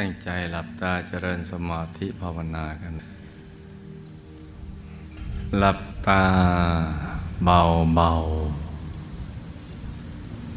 [0.00, 2.92] ตั้งใจหลับตาเจริญสมาธิภาวนากัน
[5.58, 6.22] หลับตา
[7.44, 7.60] เบา
[7.94, 8.10] เบา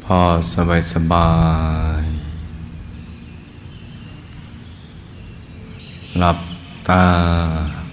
[0.04, 0.20] พอ
[0.54, 1.30] สบายสบา
[2.02, 2.04] ย
[6.18, 6.38] หลับ
[6.88, 7.04] ตา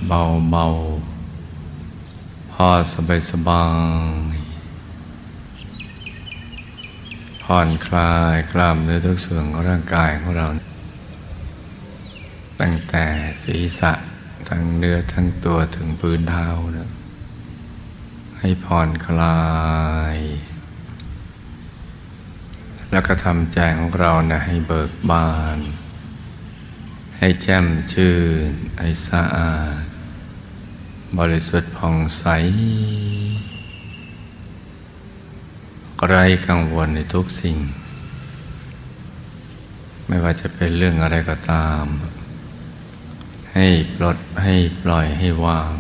[0.08, 0.66] เบาเบา
[2.52, 4.38] พอสบายสบาย
[7.44, 10.48] ผ่อนคลายกล้ามเนื้อทุกส่วนของร่างกายของเรา
[13.44, 13.92] ศีรษะ
[14.50, 16.90] ทั้งเนื้อทั้งตัวถึงพื้นเท้านะ
[18.40, 19.42] ให้ผ่อนคลา
[20.16, 20.18] ย
[22.92, 25.60] แล้วก็ทำใจของเรานะให้เบิกบาน
[27.18, 28.16] ให้แจ่มชื่
[28.50, 29.84] น ให้สะอาด
[31.18, 32.26] บริสุทธิ์ผ่องใส
[36.10, 36.16] ไร
[36.48, 37.58] กังวลในทุกสิ่ง
[40.08, 41.86] ไม่ว่าจะเป็นเรื่องอะไรก็ตาม
[43.58, 45.74] ให้ปลดให้ปล่อยให้วาง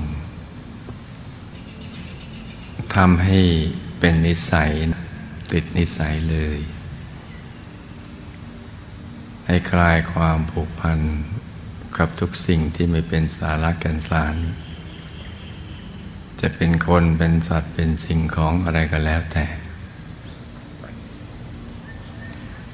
[2.95, 3.39] ทำให้
[4.00, 4.72] เป็นนิสัย
[5.52, 6.59] ติดนิสัยเลย
[9.45, 11.00] ให้คลายความผูกพัน
[11.97, 14.36] กับทุกสิ่งที่ไม่เป็นสาระกันสาร
[16.41, 19.45] จะเป็นคนเป็นสัตว์เป็นสิ่งของอะไรก็แล้วแต่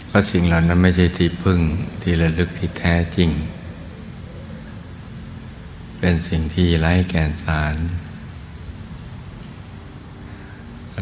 [0.07, 1.59] เพราะสิ่งเหล่านั้นไม่ใช่ที่พึ่ง
[2.01, 3.31] ที่ระลึกที่แท้จริง
[6.05, 7.75] เป็นสิ่งที่ไร้แก่นสาร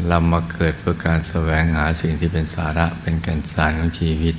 [0.08, 4.36] เรามาเกิดเพื่อการแสวงหาสิ่งที่เป็นสาระเป็นแก่นสารของชีวิต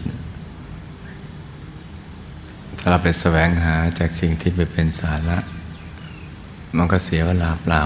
[2.79, 5.39] ถ้าเราไปแสวงหาจากสิ่งที่ไม่เป็นสาระ
[6.77, 7.83] มันก็เสียเวลาเปล่า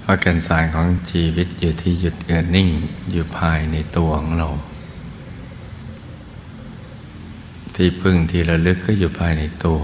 [0.00, 2.68] เพราะแก่นสารของชีวิตอยู่ที่หยุดเกิดนิ่ง
[3.10, 4.48] อยู่ภายในตัวของเรา
[7.74, 9.80] ที่พึ่งที่ระลึกก็อยู่ภายในตัว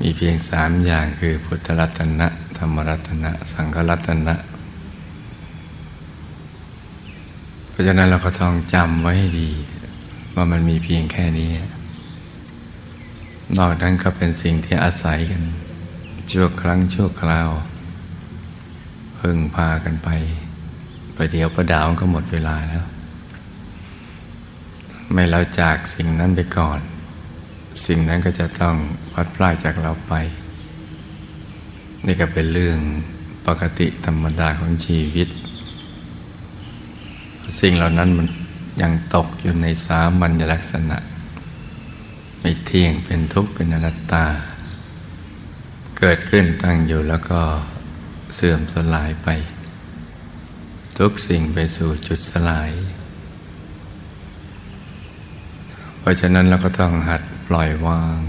[0.00, 2.28] มีเพียงสามอย่างคือพุทธรัตนะ
[2.58, 4.34] ธรรมรัตนะ สังฆรัตนะ
[7.70, 9.50] เพราะฉะนั้นเราก็ต้องจำไว้ให้ดี
[10.34, 11.50] ว่ามันมีเพียงแค่นี้
[13.56, 15.42] นอกนั้นก็เป็นสิ่งที่อาศัยกัน
[16.30, 17.48] ชั่วครั้งชั่วคราว
[19.18, 20.08] พึ่งพากันไป
[21.14, 22.84] ไปเดี๋ยวประดาวก็หมดเวลาแล้ว
[25.12, 26.80] ไม่เราจากสิ่งนั้นไปก่อน
[27.86, 28.76] สิ่งนั้นก็จะต้อง
[29.12, 30.14] พัดพลาดจากเราไป
[32.06, 32.78] นี่ก็เป็นเรื่อง
[33.46, 35.28] ปกติธรรมดาของชีวิต
[37.60, 38.26] สิ่งเหล่านั้นมัน
[38.82, 40.98] ยังตกอยู่ในสามัญลักษณะ
[42.40, 44.26] ไม่เที่ยงเป็นทุกข์เป็นอนัตตา
[45.98, 47.40] เกิดขึ้นตั้งอยู่แล้วก็
[48.34, 49.28] เสื่อมสลายไป
[50.98, 52.70] ทุกสิ่งไปสู่จุดสลาย
[55.98, 58.20] เพราะฉะนั้นเราก็ต้องหัด ปล่อยวาง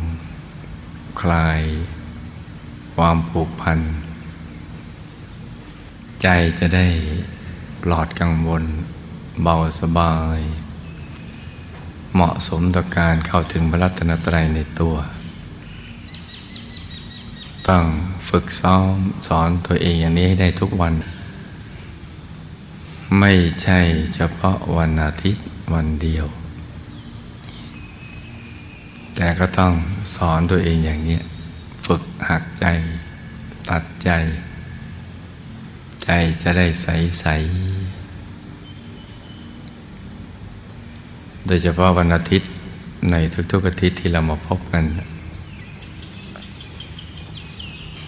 [1.22, 1.62] คลาย
[2.96, 3.80] ความผูกพัน
[6.22, 6.28] ใจ
[6.60, 6.88] จะได้
[7.84, 8.64] ปลอดกังวล
[9.44, 10.40] เบาสบาย
[12.14, 14.96] เหมาะสมต่อการเข้าถึงพระรัตนตรัยในตัว
[17.68, 17.86] ต้อง
[18.30, 18.94] ฝึกซ้อม
[19.28, 20.94] สอนตัวเองอย่างนี้ให้ได้ทุกวัน
[23.20, 23.80] ไม่ใช่
[24.16, 25.44] เฉพาะวันอาทิตย์
[25.74, 26.28] วันเดียว
[29.22, 29.74] แต่ก็ต้อง
[30.16, 31.20] สอนตัวเองอย่างนี้
[31.86, 32.66] ฝึกหักใจ
[33.70, 34.12] ตัดใจ
[36.06, 36.10] ใจ
[36.44, 36.88] จะได้ใส
[37.20, 37.26] ใส
[41.48, 42.52] โดยเฉพาะวันอาทิตย์
[43.12, 43.16] ใน
[43.52, 44.84] ทุกๆอาทิตย์ที่เรามาพบกัน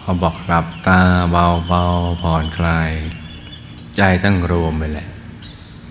[0.01, 2.91] พอบอกหลับตาเบาๆผ่อนคลาย
[3.97, 5.09] ใจตั้งรวมไปแหละ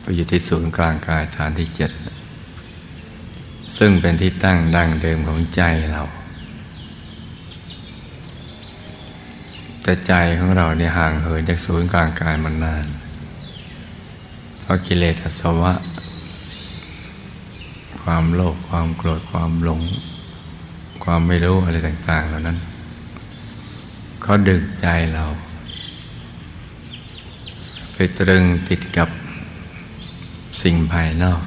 [0.01, 1.93] ไปอยู่ที่ศูนย์กลางกายฐานที่เจ็ด
[3.77, 5.63] ซึ่งเป็นที่ตั้งดั้งเดิมของใจ
[5.93, 6.03] เรา
[9.83, 12.87] แต่ใจของเราเนี่ยห่างเหินจากศูนย์กลางกายมานาน
[14.61, 15.73] เพราะกิเลสสวะ
[18.03, 19.83] ความโลภความโกรธความหลง
[21.05, 22.59] ความไม่รู้อะไรต่าง ๆ เหล่านั้น
[24.23, 25.25] เขาดึงใจเรา
[27.93, 29.09] ไปตรึงติดกับ
[30.63, 31.43] สิ่งภายนอก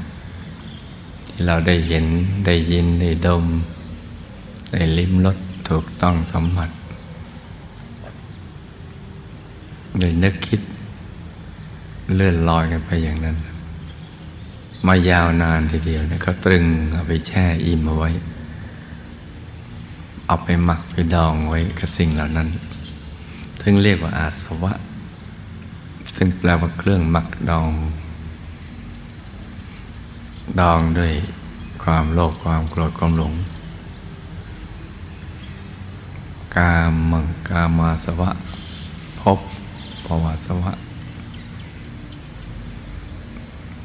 [1.34, 2.06] ที่เราได้เห็น
[2.46, 3.46] ได้ยินได้ดม
[4.72, 5.38] ได้ลิ้มรส
[5.70, 6.70] ถูกต้องสมผัส
[10.00, 10.62] ได้นึกคิด
[12.16, 13.38] เลื่อนลอยกันไปอย่างนั้น
[14.88, 18.12] มายาวนานทีเดียวนะก็ตรึงเอาไปแช่อิ่มเอาไว้
[20.28, 22.48] เอาไปหมักไปดองไว้กับสิ่งเหล่านั้น
[23.62, 24.74] ถึงเรียกว่าอาสวะ
[26.16, 27.70] ซึ่งแปลว่าเครื่องหมักดอง
[30.60, 31.14] ดองด้วย
[31.84, 33.34] ความโลภความโกรธความหลง
[36.56, 38.32] กามมังกามาสวะ
[39.20, 39.40] พบ
[40.06, 40.72] ภวาสวะ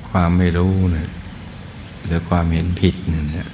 [0.09, 1.09] ความไม่รู้เนี่ย
[2.07, 3.49] หรือความเห็นผิดเนี่ย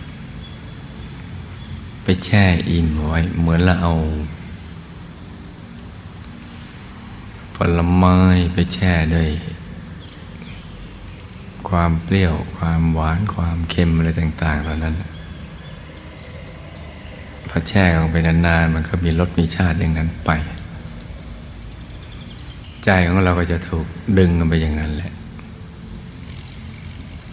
[2.03, 3.93] ไปแช่อินไว้ เหมือนเราเอา
[7.57, 8.17] ผลไม้
[8.55, 9.29] ไปแช่ด้วย
[11.71, 14.95] ความเปรี้ยว ความหวาน ความเค็มอะไรต่าง ๆ เหล่านั้น
[17.49, 20.31] พอแช่ลงไปนานๆมันก็มีรสมีชาติอย่างนั้นไป
[22.85, 23.87] ใจของเราก็จะถูก
[24.19, 25.13] ดึงกันไปอย่างนั้นแหละ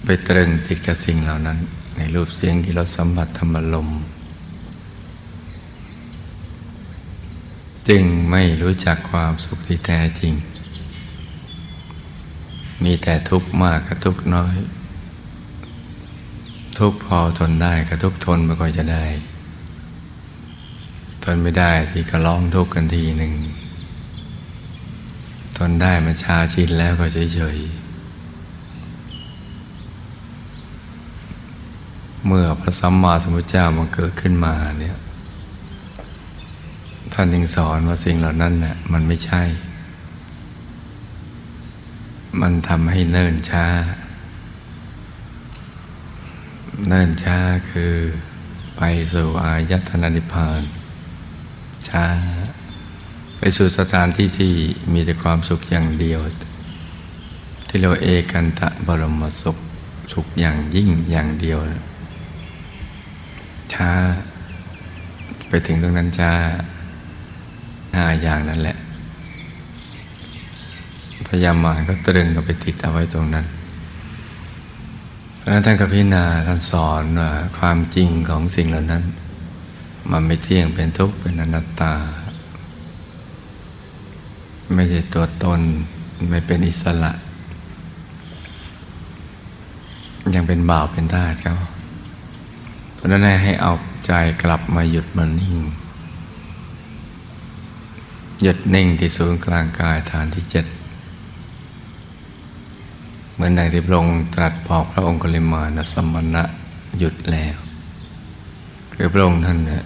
[0.06, 1.58] ไปตรึงติดกับสิ่งเหล่านั้น
[1.98, 3.90] ในรูปเสียงที่เราสัมผัสธรรมลม
[7.90, 10.34] จึงไม่รู้จักความสุขที่แท้จริง
[12.84, 14.56] มีแต่ทุกข์มากกับทุกข์น้อย
[16.80, 19.06] ทุกข์พอทนได้กับทุกข์ทนไม่ค่อยจะได้
[21.24, 23.34] ทนไม่ได้ที่ก็ร้องทุกข์กันทีหนึ่ง
[25.58, 27.06] ทนได้มาชาชินแล้วก็
[27.36, 27.82] เฉยๆ
[32.26, 34.98] เมื่อพระสัมมาสัมพุทธเจ้ามันเกิดขึ้นมาเนี่ย
[37.14, 39.42] ท่านยังสอนว่าสิ่งเหล่านั้นน่ะมันไม่ใช่
[42.40, 43.66] มันทำให้เนิ่นช้า
[46.88, 47.38] เนิ่นช้า
[47.70, 47.96] คือ
[48.78, 48.82] ไป
[49.14, 50.62] สู่อายตนะนิพพาน
[51.90, 52.06] ช้า
[53.38, 54.54] ไปสู่สถานที่ที่
[54.94, 56.20] มีแต่ความสุขอย่างเดียว
[57.68, 59.58] ที่เราเอกันตะบรมสุข
[60.14, 61.60] สุขอย่างยิ่งอย่างเดียว
[63.74, 63.92] ช้า
[65.50, 66.34] ไปถึงตรงนั้นช้า
[67.96, 68.78] ห้าอย่างนั่นแหละ
[71.34, 73.46] พยายามมาก็ตรึงเราไปติดเอาไว้ตรงนั้น
[75.38, 79.04] เพราะนั้นท่านกพิณาท่านสอนว่าความจริงของสิ่งเหล่านั้น
[80.12, 81.94] มันไม่เที่ยงเป็นทุกข์เป็นอนัตตา
[84.74, 85.62] ไม่ใช่ตัวตน
[86.30, 87.12] ไม่เป็นอิสระ
[90.36, 91.56] ยังเป็นบ่าวเป็นทาสเขา
[92.94, 93.74] เพราะนั้นให้เอา
[94.06, 94.12] ใจ
[94.44, 95.58] กลับมาหยุดมันนิ่ง
[98.42, 100.66] หยุดนิ่งที่ศูนย์กลางกายฐานที่เจ็ด
[103.44, 106.44] มือนดังที่พระองค์ตรัสบอกพระองค์กลิมานสมณะ
[106.98, 107.58] หยุดแล้ว
[108.94, 109.84] คือพระองค์ท่านเนี่ย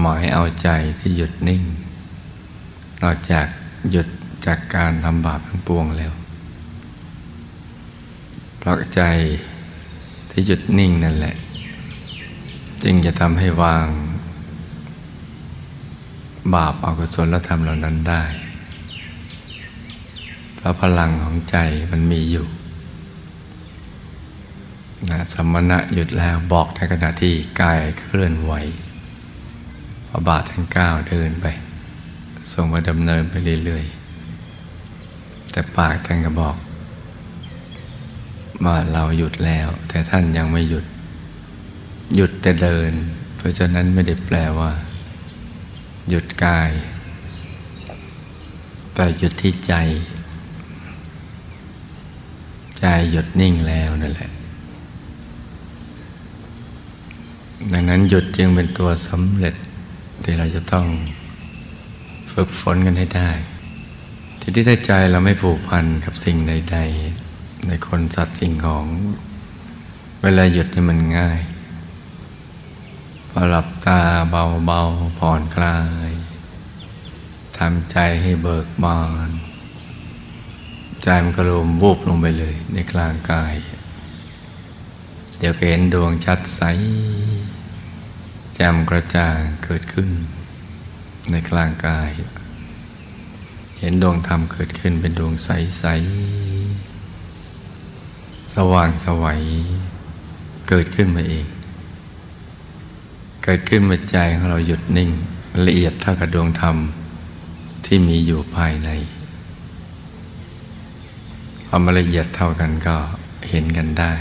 [0.00, 0.68] หมายเอาใจ
[0.98, 1.62] ที่หยุดนิ่ง
[3.02, 3.46] นอกจาก
[3.90, 4.08] หยุด
[4.46, 6.12] จากการทำบาปทั้งปวงแล้ว
[8.58, 9.00] เพราะใจ
[10.30, 11.34] ที่หยุดนิ่งนั่นแหละ
[12.82, 13.86] จึงจะทำให้วาง
[16.54, 18.22] บาปอกุศลธรรมเหล่านั้นได้
[20.64, 21.56] ราะพลังของใจ
[21.90, 22.46] มันมีอยู่
[25.10, 28.52] นะสมณะหยุดแล้วบอกในขณะที่กายเคลื่อนไหว
[30.08, 31.46] พระบาททั้งก้าวเดินไป
[32.52, 36.56] ส่งมาดำเนินไปเรื่อยๆ แต่ปากท่านก็บอก
[38.64, 40.84] ว่าเราหยุดแล้ว แต่ท่านยังไม่หยุด
[42.16, 42.92] หยุดแต่เดิน
[43.36, 44.72] เพราะฉะนั้นไม่ได้แปลว่า
[46.08, 46.70] หยุดกาย
[48.94, 49.74] แต่หยุดที่ใจ
[52.86, 54.30] ใจหยุดนิ่งแล้วนั่นแหละ
[57.72, 59.54] ดังนั้นหยุดจึงเป็นตัวสำเร็จ
[60.24, 60.86] ที่เราจะต้อง
[62.32, 63.30] ฝึกฝนกันให้ได้
[64.40, 66.78] ที่ที่ใจเราไม่ผูกพันกับสิ่งใด
[67.22, 68.86] ๆ ในคนสัตว์สิ่งของ
[70.22, 71.40] เวลาหยุดนี่มันง่าย
[73.30, 74.00] พอหลับตา
[74.66, 76.10] เบาๆผ่อนคลาย
[77.58, 79.30] ทำใจให้เบิกบาน
[81.04, 83.54] ใจมันก็รวมวูบลงไปเลยในกลางกาย
[85.38, 86.62] เดี๋ยวเห็นดวงชัดใส
[88.54, 90.10] แจ่มกระจ่างเกิดขึ้น
[91.30, 92.10] ในกลางกาย
[93.78, 95.84] เห็นดวงธรรมเกิดขึ้นเป็นดวงใสใส
[98.54, 99.42] สว่างสวัย
[100.68, 101.46] เกิดขึ้นมาเอง
[103.44, 105.10] เกิดขึ้นมื่อใจของเราหยุดนิ่ง
[105.66, 106.76] ละเอียดเท่ากับดวงธรรม
[107.84, 108.90] ที่มีอยู่ภายใน
[111.76, 112.96] พอมาละเอียดเท่ากันก็
[113.48, 114.12] เห็นกันได้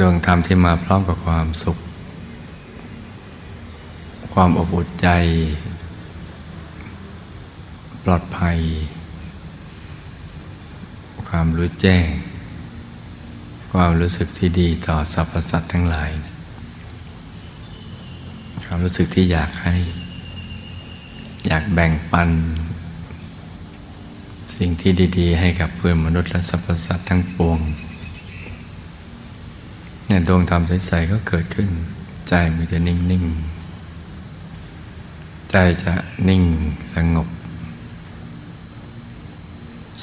[0.00, 1.78] ดวงธรรมที่มาพร้อมกับความสุข
[4.34, 5.08] ความอบอุ่นใจ
[8.04, 8.58] ปลอดภัย
[11.28, 12.08] ความรู้แจ้ง
[13.72, 16.12] ความรู้สึกที่ดีต่อสรรพสัตว์ทั้งหลาย
[18.66, 19.76] ความรู้สึกที่อยากให้
[21.46, 22.30] อยากแบ่งปัน
[24.56, 27.58] สิ่งที่ดีๆ ให้กับเพื่อนมนุษย์และสรรพสัตว์ทั้งปวง
[30.06, 31.68] เนี่ยดวงธรรมใสๆก็เกิดขึ้น
[32.28, 35.92] ใจมันจะนิ่งๆ ใจจะ
[36.28, 36.42] นิ่ง
[36.94, 37.28] สงบ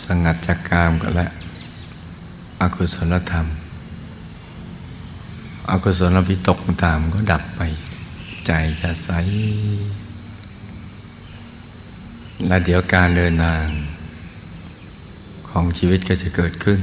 [0.04, 1.28] สงัดจากกามก็และ
[2.62, 3.46] อกุศลธรรม
[5.70, 7.62] อกุศลวิตกตามก็ดับไป
[8.46, 9.10] ใจจะใส
[12.48, 13.66] และเดี๋ยวการเดินทาง
[15.52, 16.80] ของชีวิตก็จะเกิดขึ้น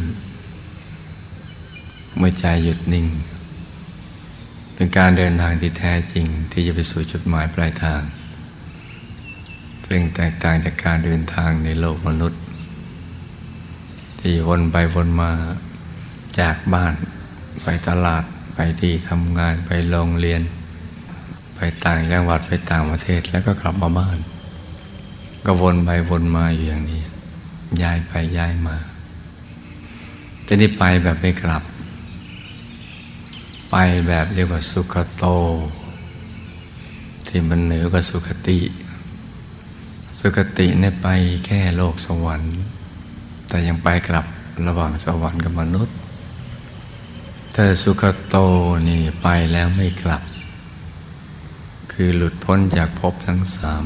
[2.17, 3.07] เมื่อใจหยุดนิ่ง
[4.75, 8.03] เป็นการเดินทางที่แท้จริงที่จะไปสู่จุดหมายปลายทาง
[9.89, 12.41] ซึ่งแตกต่างจากการเดินทางในโลกมนุษย์
[14.21, 15.33] ที่วนไปวนมา
[16.41, 16.95] จากบ้าน
[17.63, 20.43] ไปตลาดไปที่ทำงานไปโรงเรียน
[21.55, 24.19] ไปต่างจังหวัดไปต่างประเทศแล้วก็กลับมาบ้าน
[25.45, 27.03] ก็วนไปวนมาอยู่อย่างนี้
[27.83, 28.77] ย้ายไปย้ายมา
[30.45, 31.63] แต่นี่ไปแบบไม่กลับ
[33.71, 33.77] ไป
[34.09, 35.25] แบบเรียกว่าสุขโต
[37.27, 38.59] ที่มันเหนือกว่าสุขติ
[40.19, 41.09] สุขติเนี่ยไป
[41.47, 42.57] แค่โลกสวรรค์
[43.49, 44.27] แต่ยังไปกลับ
[44.67, 45.97] ระหว่างสวรรค์กับมนุษย์
[47.53, 48.37] แต่สุขโต
[48.89, 50.23] นี่ไปแล้วไม่กลับ
[51.93, 53.85] คือหลุดพ้นจากภพทั้งสาม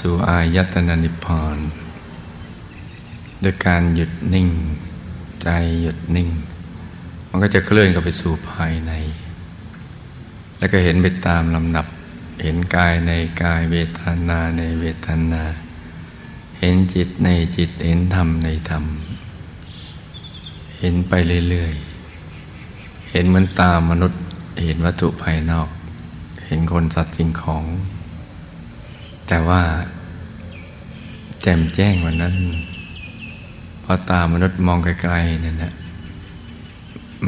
[0.00, 1.58] สู่อายตนะนิพพาน
[3.40, 4.48] โดยการหยุดนิ่ง
[5.42, 5.48] ใจ
[5.82, 6.28] หยุดนิ่ง
[7.28, 8.92] มันก็จะเคลื่อนกับไปสู่ภายใน
[10.58, 11.86] แล้วก็เห็นไปตามลำดับ
[12.42, 13.12] เห็นกายใน
[13.42, 15.42] กายเวทนาในเวทนา
[16.58, 18.84] เห็นจิตในจิตเห็นธรรมในธรรม
[20.78, 21.12] เห็นไป
[21.48, 24.20] เรื่อยๆ เห็นเหมือนตามนุษย์
[24.62, 25.68] เห็นวัตถุภายนอก
[26.46, 27.64] เห็นคนสัตว์สิ่งของ
[29.28, 29.60] แต่ว่า
[31.42, 32.34] แจ่มแจ้งวันนั้น
[33.84, 35.72] พอตามนุษย์มองไกลๆนั่นนะ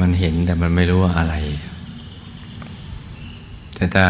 [0.00, 1.34] มันเห็นแต่มันไม่รู้ว่าอะไร
[3.74, 4.06] แต่ถ้า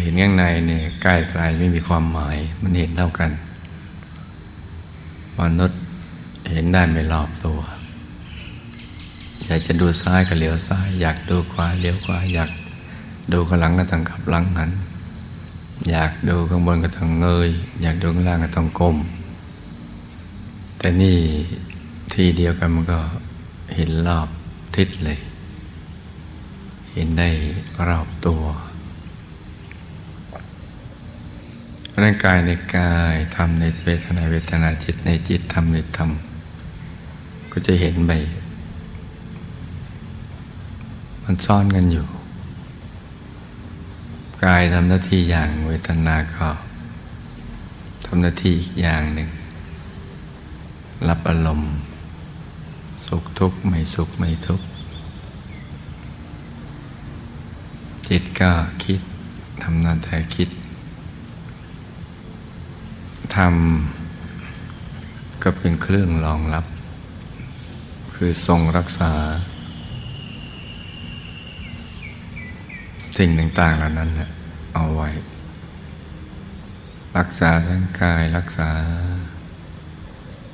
[0.00, 3.30] เห็นข้างในเนี่ยใกล้ไกลไม่มีความหมาย มันเห็นเท่ากัน
[5.40, 5.80] มนุษย์
[6.50, 7.60] เห็นได้ไม่รอบตัว
[9.46, 12.50] อยากจะดูซ้ายก็เหลียวซ้าย อยากดูขวาเลี้ยวขวาอยาก
[13.32, 14.70] ดูข้างหลังก็ต้องขับหลังหัน
[15.86, 17.50] อยากดูข้างบนก็ต้องเงย
[17.82, 18.96] อยากดูข้างล่างก็ต้องก้ม
[20.78, 21.18] แต่นี่
[22.12, 22.98] ทีเดียวกันมันก็
[23.74, 24.28] เห็นรอบ
[24.76, 25.18] ทิศเลย
[26.92, 27.28] เห็นได้
[27.88, 28.42] รอบตัว
[32.02, 36.10] ร่างกายในกายทำในเวทนาเวทนาจิตในจิตทำในธรรม
[37.52, 38.12] ก็จะเห็นไป
[41.24, 42.06] มันซ่อนกันอยู่
[44.44, 46.48] กายทำหน้าที่อย่างเวทนาก็
[48.06, 49.28] ทำหน้าที่อีกอย่างหนึ่ง
[51.08, 51.70] รับอารมณ์
[53.04, 54.66] สุขทุกข์ไม่สุขไม่ทุกข์
[58.08, 58.52] จิตก็
[58.84, 59.00] คิด
[59.62, 60.48] ทำหน้าแต่คิด
[63.36, 66.66] ทำก็เป็นเครื่องรองรับ
[68.14, 69.12] คือทรงรักษา
[73.18, 74.10] สิ่งต่าง ๆ เหล่านั้น
[74.74, 75.08] เอาไว้
[77.18, 78.70] รักษาทั้งกายรักษา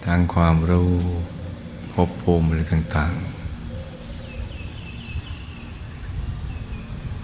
[0.05, 0.93] ทั้งความรู้
[1.93, 3.35] ภพภูมิอะไรต่าง ๆ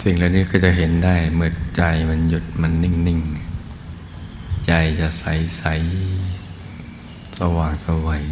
[0.03, 3.21] สิ่งเหล่านี้ก็จะเห็นได้เมื่อใจมันหยุดมันนิ่ง
[3.95, 5.25] ๆ ใจจะใส
[5.59, 5.65] ใส
[7.39, 8.25] สว่างสวัย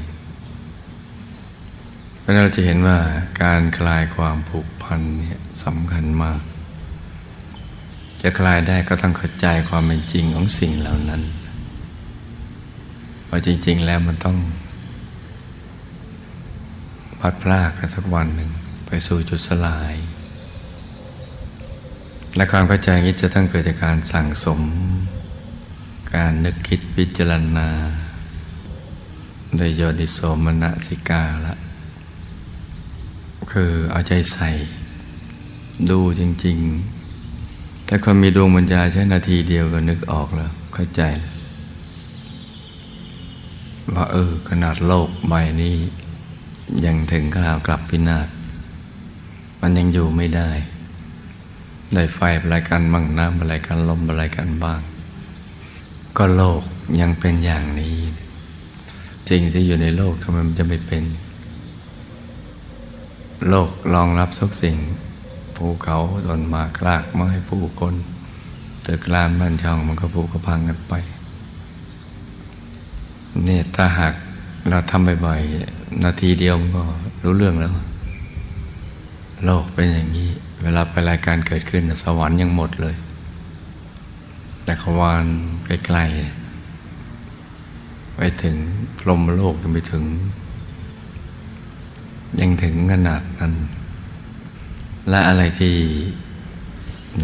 [2.19, 2.99] เพราะเราจะเห็นว่า
[3.43, 6.41] การคลายความผูกพันเนี่ยสำคัญมาก
[8.23, 11.23] จะคลายได้ก็ต้องเข้าใจความเป็นจริงของสิ่งเหล่านั้น
[13.29, 14.37] ว่าจริง ๆ แล้วมันต้อง
[17.21, 18.51] พัดพลากกันสักวันหนึ่ง
[18.87, 19.95] ไปสู่จุดสลาย
[22.37, 24.61] และความเข้าใจนี้จะต้องเกิดจากการสั่งสม
[26.15, 27.69] การนึกคิดพิจารณา
[29.57, 31.55] โดยโยนิโสมนสิกาละ
[33.53, 34.51] คือเอาใจใส่
[35.91, 36.98] ดูจริง ๆ
[37.91, 41.03] ถ้าคนมีดวงปัญญาใช้นาทีเดียวก็นึกออกแล้ว เข้าใจ
[43.95, 45.77] ว่าเออ ขนาดโลกใบนี้
[46.85, 48.29] ยังถึงข่าวกลับพินาศ
[49.61, 50.51] มันยังอยู่ไม่ได้
[51.95, 54.81] ได้ไฟอะไรกันบ้างน้ำอะไรกันลมอะไรกันบ้าง
[56.17, 56.63] ก็โลก
[57.01, 57.97] ยังเป็นอย่างนี้
[59.29, 61.05] จริงที่อยู่ในโลกทำไมมันจะไม่เป็น
[63.49, 64.77] โลกรองรับทุกสิ่ง
[65.59, 67.95] ภูเขาต้นมากลากไม้ผู้คน
[68.87, 70.95] ตึกรามบ้านช่องมันก็ผุก็พังกันไป
[73.45, 74.15] เนี่ยถ้าหาก
[74.69, 76.83] เราทำบ่อยๆนาทีเดียวก็
[77.23, 77.73] รู้เรื่องแล้ว
[79.45, 80.31] โลกเป็นอย่างนี้
[80.63, 82.97] เวลาไปรายการเกิดขึ้น สวรรค์ยังหมดเลย
[84.65, 85.25] แต่ขวาน
[85.67, 88.57] ใกล้ๆไปถึง
[88.99, 90.05] พรมโลกยังไปถึง
[92.41, 93.53] ยังถึงขนาดนั้น
[95.09, 95.77] และอะไรที่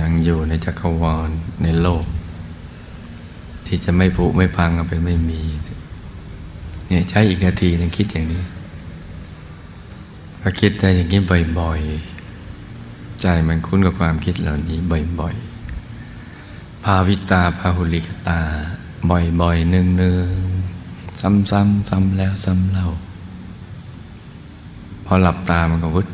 [0.00, 1.30] ยังอยู่ในจักรวาล
[1.62, 2.04] ในโลก
[3.66, 5.42] ที่จะไม่ผุไม่พังไปไม่มี
[6.88, 8.42] เนี่ยใช้อีกนาทีนึงคิดอย่างนี้
[10.40, 11.20] พอคิดได้อย่างนี้
[11.58, 14.78] บ่อยๆ ใจมันคุ้นกับความคิดเหล่านี้
[15.20, 18.40] บ่อยๆ ภาวิตาภาหุลิกตา
[19.10, 22.88] บ่อยๆเนืองๆ ซ้ำๆซ้ำแล้วซ้ำเล่า
[25.06, 26.06] พอหลับตามันก็วุด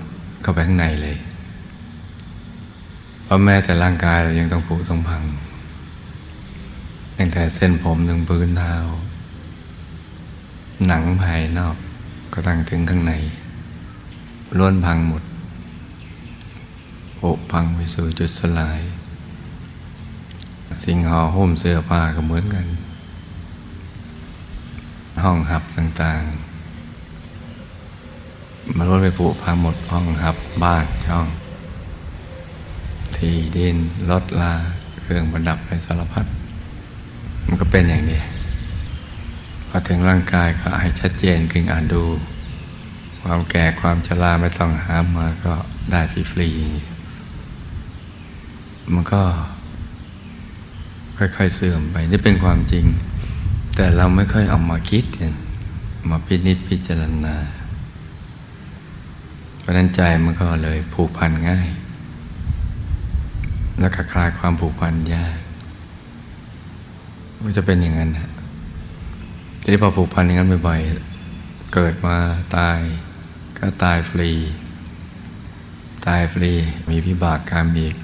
[0.42, 1.16] เข้าไปข้างในเลย
[3.30, 5.22] ราะแม้แต่ร่างกายเรายังต้องผุต้องพัง
[7.18, 8.74] ตั้งแต่เส้นผมถึงพื้นเท้า
[10.86, 11.76] หนังภายนอก
[12.32, 13.12] ก็ตั้งถึงข้างใน
[14.58, 15.22] ล้วนพังหมด
[17.16, 17.20] โผ
[17.52, 18.80] พังไปสู่จุดสลาย
[20.82, 22.66] สิ่งห่อหุ้มเสื้อผ้าก็เหมือนกัน
[25.24, 31.26] ห้องหับต่างๆมันล้วนไปผุพังหมดห้องหับบ้านช่อง
[33.16, 33.76] ที่ดิน
[34.10, 34.52] รถลา
[35.00, 36.26] เครื่องประดับในสารพัด
[37.46, 38.22] มันก็เป็นอย่างนี้
[39.68, 42.04] พอถึงร่างกายก็ให้ชัดเจนขึ้นอ่านดู
[43.22, 45.54] ความแก่ความชราไม่ต้องหามาก็
[45.90, 46.00] ได้
[46.32, 49.22] ฟรีๆมันก็
[51.18, 52.84] ค่อยๆเสื่อมไปนี่เป็นความจริง
[53.76, 55.04] แต่เราไม่ค่อยเอามาคิด
[56.10, 57.36] มาพินิจพิจารณา
[59.58, 61.68] เพราะนั้นใจมันก็เลยผูกพันง่าย
[63.78, 65.36] แล้วก็คลายความผูกพันยาก
[67.44, 68.28] ก็จะเป็นอย่างนั้นนะ
[69.60, 72.16] ทีนี้พอผูกพันอย่างนั้นบ่อยๆเกิดมา
[72.56, 72.78] ตาย
[73.58, 74.30] ก็ตายฟรี
[76.06, 76.52] ตายฟรี
[76.90, 77.94] มีพิบากกรรมอีก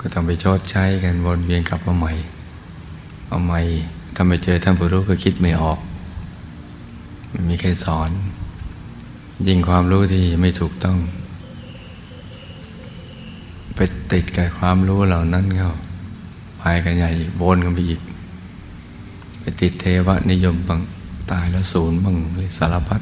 [0.00, 2.12] ก็ต้องไปชดใช้กันวนเวียนกลับมาใหม่
[3.26, 3.60] เอาใหม่
[4.14, 5.78] ถ้าไม่เจอท่านผู้รู้ก็คิดไม่ออก
[7.32, 8.10] มันมีใครสอน
[9.48, 10.98] ยิ่งความรู้ที่ไม่ถูกต้อง
[13.82, 15.72] ไปติดกับความรู้เหล่านั้นเขา
[16.58, 18.00] ไปกันใหญ่อีกวนกันไปอีก
[19.40, 20.80] ไปติดเทวนิยมบาง
[21.30, 22.16] ตายแล้วศูนย์บาง
[22.56, 23.00] สารพัด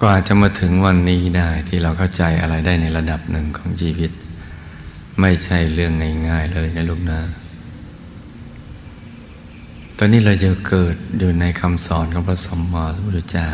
[0.00, 4.10] กว่าจะมาถึงวันนี้ได้ที่เราเข้าใจอะไรได้ในระดับหนึ่งของชีวิต
[5.20, 5.92] ไม่ใช่เรื่อง
[6.28, 7.20] ง่ายๆเลยนะลูกนะ
[9.96, 13.48] ตอนนี้เราจะเกิดอยู่ในคำสอนของพระสมมาสัมพุทธเจ้า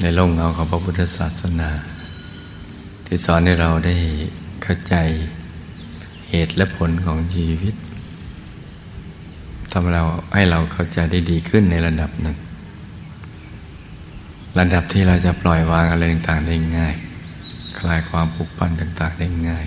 [0.00, 1.70] ในโลกเงาของพระพุทธศาสนา
[3.06, 3.96] ที่สอนให้เราได้
[4.62, 4.94] เข้าใจ
[6.28, 7.74] เหตุและผลของชีวิต
[9.72, 10.02] ทำเรา
[10.34, 12.36] ให้เราเข้าใจได้ดีขึ้นในระดับหนึ่ง
[14.58, 16.94] ระดับที่เราจะปล่อยวางอะไรต่างๆได้ง่าย
[17.78, 19.66] คลายความผูกพันต่างๆได้ง่าย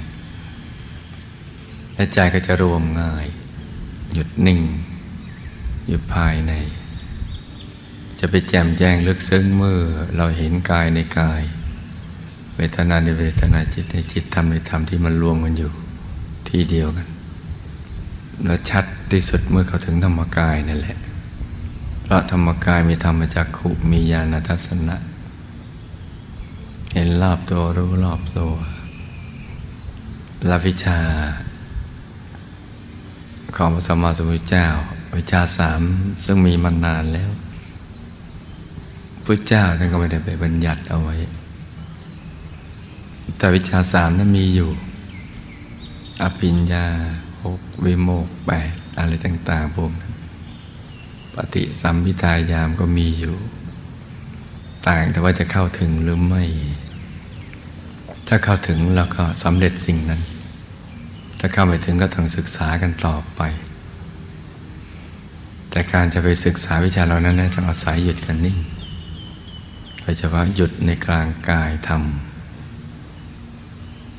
[1.96, 3.28] และใจก็จะรวมง่าย
[4.14, 4.62] หยุดนิ่ง
[5.88, 6.54] หยุดภายใน
[8.20, 9.80] จะไปแจ่มแจ้งลึกซึ้งเมื่อ
[10.18, 11.42] เราเห็นกายในกาย
[12.56, 15.72] เวทนาในเวทนาจิตในจิตธรรมในธรรมที่มันรวมกันอยู่
[16.50, 17.08] ที่เดียวกัน
[18.46, 20.98] และชัดที่สุดเมื่อเขาถึงธรรมกายนั่นแหละ
[22.04, 24.96] เพราะธรรมกายมีธรรมจักขุมีญาณทัศนะ
[26.94, 28.54] เห็นรอบตัวรู้รอบตัว
[30.50, 31.00] ลาวิชา
[33.56, 34.68] ของพระสัมมาสัมพุทธเจ้า
[35.18, 35.82] วิชาสาม
[36.26, 37.32] ซึ่งมีมานานแล้ว
[39.26, 41.16] พระเจ้าท่านก็ไม่ได้ไปบัญญัติเอาไว้
[43.38, 44.70] แต่วิชาสามนั้นมีอยู่
[46.24, 46.86] อภิญญา
[47.44, 50.14] หกวิโมกแปดอะไรต่างๆพวกนั้น
[51.34, 53.36] ปฏิสัมพิทายามก็มีอยู่
[54.88, 56.44] ต่างแต่ว่าจะเข้าถึงหรือไม่
[58.28, 60.22] ถ้าเข้าถึงเราก็สำเร็จสิ่งนั้น
[61.40, 63.42] ถ้าเข้าไม่ถึงก็ต้องศึกษากันต่อไป
[65.70, 68.58] แต่การจะไปศึกษาวิชาเหล่านั้นต้องอาศัยหยุดกันนิ่ง
[70.02, 71.98] โดยเฉพาะหยุดในกลางกายธรร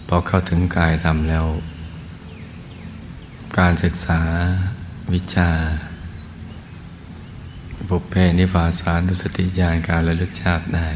[0.07, 1.47] พอเข้าถึงกายธรรมแล้ว
[3.59, 4.21] การศึกษา
[5.12, 5.51] วิชา
[7.88, 10.88] บุพเพนิวาสานุสติญาณการระลึกชาติได้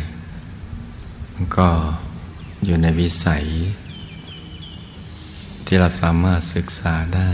[1.33, 1.69] มันก็
[2.65, 3.45] อยู่ในวิสัย
[5.67, 7.31] ที่เราสามารถศึกษาได้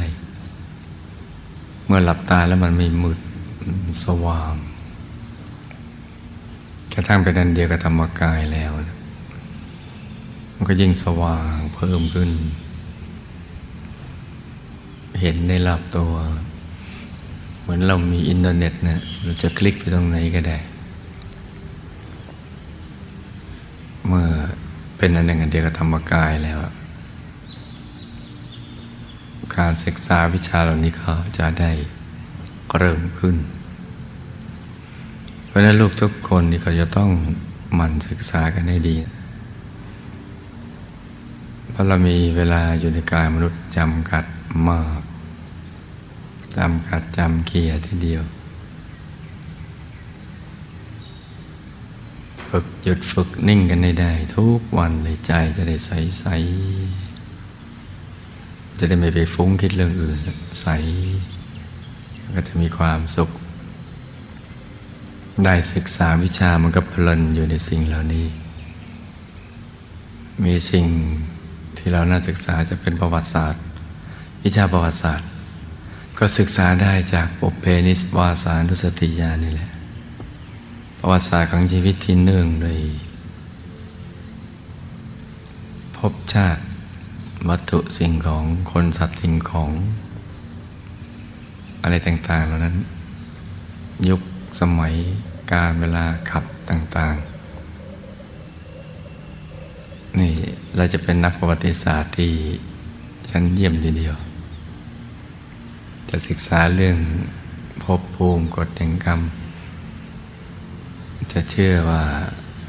[1.87, 3.19] เมื่อหลับตาแล้วมันไม่มืด
[4.05, 4.55] สว่าง
[6.93, 8.73] กระทั่งเป็นอันเดียวกับธรรมกายแล้ว
[10.57, 12.31] มันก็ยิ่งสว่างเพิ่มขึ้น
[15.21, 16.12] เห็นในรอบตัว
[17.61, 20.59] เหมือนเรามีอินเทอร์เน็ตนะเราจะคลิกไปตรงไหนก็ได้
[24.07, 24.27] เมื่อ
[24.97, 26.59] เป็นอันหนึ่งอันเดียวกับธรรมกายแล้ว
[29.57, 31.71] การศึกษาวิชาเหล่านี้ก็จะได้
[32.79, 33.37] เริ่มขึ้น
[35.47, 37.11] เพราะนั้นลูกทุกคนนี่ก็จะต้อง
[37.75, 38.97] หมั่นศึกษากันให้ดี
[41.77, 44.25] เพราะเรามีเวลาอยู่ในกายมนุษย์จำกัด
[44.69, 45.01] มาก
[46.57, 48.23] จำกัดจำเคียทีเดียว
[52.47, 56.27] ฝึกหยุดฝึกนิ่งกันได้ได้ ทุกวันเลยใจจะได้ใสใส
[58.79, 60.19] จะได้ไม่ไปฟุ้งคิดเรื่องอื่น
[60.62, 60.69] ใส
[62.35, 63.31] ก็จะมีความสุข
[65.45, 68.27] ได้ศึกษาวิชามันก็เพลินอยู่ในสิ่งเหล่านี้
[70.45, 70.87] มีสิ่ง
[71.88, 73.62] ที่เราน่าศึกษาจะเป็นประวัติศาสตร์
[74.44, 75.29] วิชาประวัติศาสตร์
[76.18, 79.70] ก็ศึกษาได้จากปุเพนิสวาสานุสติญาณนี่แหละ
[80.99, 82.79] ประวัติศาสตร์ของชีวิตที่เนื่องโดย
[85.96, 86.62] พบชาติ
[87.49, 89.70] วัตถุสิ่งของคนสัตว์สิ่งของ
[91.83, 92.77] อะไรต่าง ๆ เหล่านั้น
[94.09, 94.20] ยุค
[94.61, 94.94] สมัย
[95.53, 97.36] การเวลาขับต่าง ๆ
[100.20, 100.35] นี่
[100.76, 102.33] เราจะเป็นนักประวัติศาสตร์ที่
[103.31, 104.16] ชั้นเยี่ยมทีเดียว
[106.11, 106.96] จะศึกษาเรื่อง
[107.83, 109.20] ภพภูมิกฎแห่งกรรม
[111.33, 112.02] จะเชื่อว่า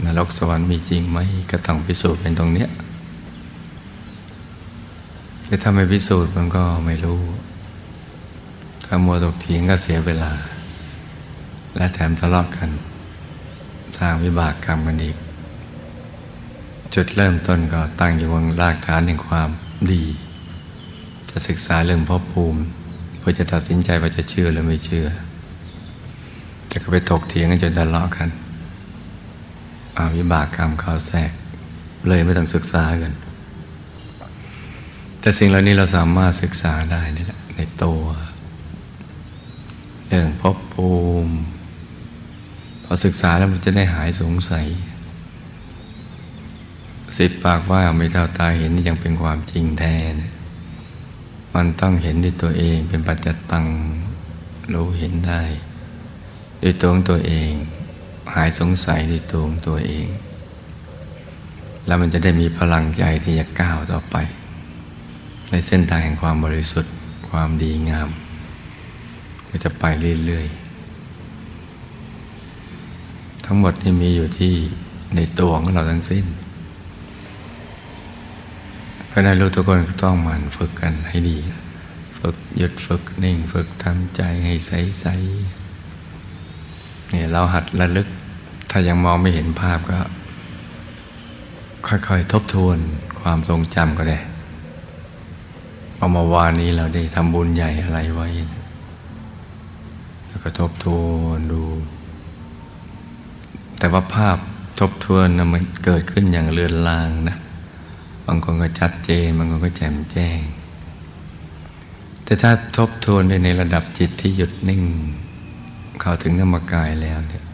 [0.06, 1.20] นรกสวรรค์มีจริงไหม
[1.52, 2.70] ก็ต้องพิสูจน์เป็นตรงเนี้ย
[5.46, 7.22] แต่ถ้าไม่พิสูจน์มันก็ไม่รู้
[8.86, 10.32] ถ้ามัวตกเถียงก็เสียเวลา
[11.76, 12.70] และแถมทะเลาะกัน
[13.98, 15.18] สร้างวิบากกรรมกันอีก
[16.96, 19.50] จุดเริ่มต้นก็ตั้งอยู่บนรากฐานแห่งความ
[19.92, 20.04] ดี
[21.30, 22.62] จะศึกษาเรื่องภพภูมิ
[23.20, 25.08] เพื่อจะตัดสินใจว่าจะเชื่อหรือไม่เชื่อ
[26.72, 28.30] จะก็ไปถกเถียงกันจนทะเลาะกัน
[29.98, 31.32] อาวิบากกรรมเขาแทรก
[32.08, 33.14] เลยไม่ต้องศึกษากัน
[35.20, 38.02] แต่สิ่งเหล่านี้เราสามารถศึกษาได้นี่แหละในตัว
[40.08, 40.92] เรื่องภพภู
[41.26, 41.34] มิ
[42.84, 44.68] พอศึกษาแล้วมันจะได้หายสงสัย
[47.18, 50.32] สิบปากว่าไม่เท่าตาเห็นนี่ยังเป็นความจริงแท้เนี่ย
[51.56, 53.66] มันต้องเห็นด้วยตัวเองเป็นปัจจตัง
[54.74, 55.42] รู้เห็นได้
[56.64, 57.50] ด้วยตัวของตัวเอง
[58.34, 60.08] หายสงสัยด้วยตัวของตัวเอง
[61.86, 64.16] แล้วมันจะได้มีพลังใจที่จะก้าวต่อไป
[65.50, 66.94] ในเส้นทางแห่งความบริสุทธิ์
[67.30, 68.10] ความดีงาม
[69.50, 69.84] ก็จะไป
[70.26, 74.54] เรื่อยๆ ทั้งหมดที่มีอยู่ที่
[75.16, 76.26] ในตัวของเราทั้งสิ้น
[79.18, 81.38] ราะนั้นรู้ทุกคนต้องหมั่นฝึกกันให้ดี
[82.20, 88.08] ฝึกหยุดฝึกนิ่ง ฝึกทำใจให้ใสๆเนี่ยเราหัดระลึก
[88.70, 90.00] ถ้ายังมองไม่เห็นภาพก็
[91.88, 92.78] ค่อยๆ ทบทวน
[93.20, 94.20] ความทรงจำก็ได้
[95.98, 98.28] เอามาวานนี้เราได้ทำบุญใหญ่อะไรไว้
[100.28, 101.04] แล้วก็ทบทว
[101.38, 101.64] นดู
[103.80, 104.38] แต่ว่าภาพ
[104.80, 107.38] ทบทวนนะมันเกิดขึ้นอย่างเลือนลางนะ
[108.28, 110.40] บางคนก็ชัดเจนบางคนก็แจ่มแจ้ง
[112.24, 114.84] แต่ถ้าทบทวนในระดับจิตที่หยุดนิ่ง
[116.00, 117.46] เข้าถึงธรรมกายแล้วเนี่ย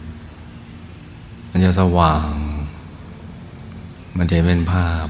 [1.50, 2.30] มันจะสว่าง
[4.16, 5.08] มันจะเป็นภาพ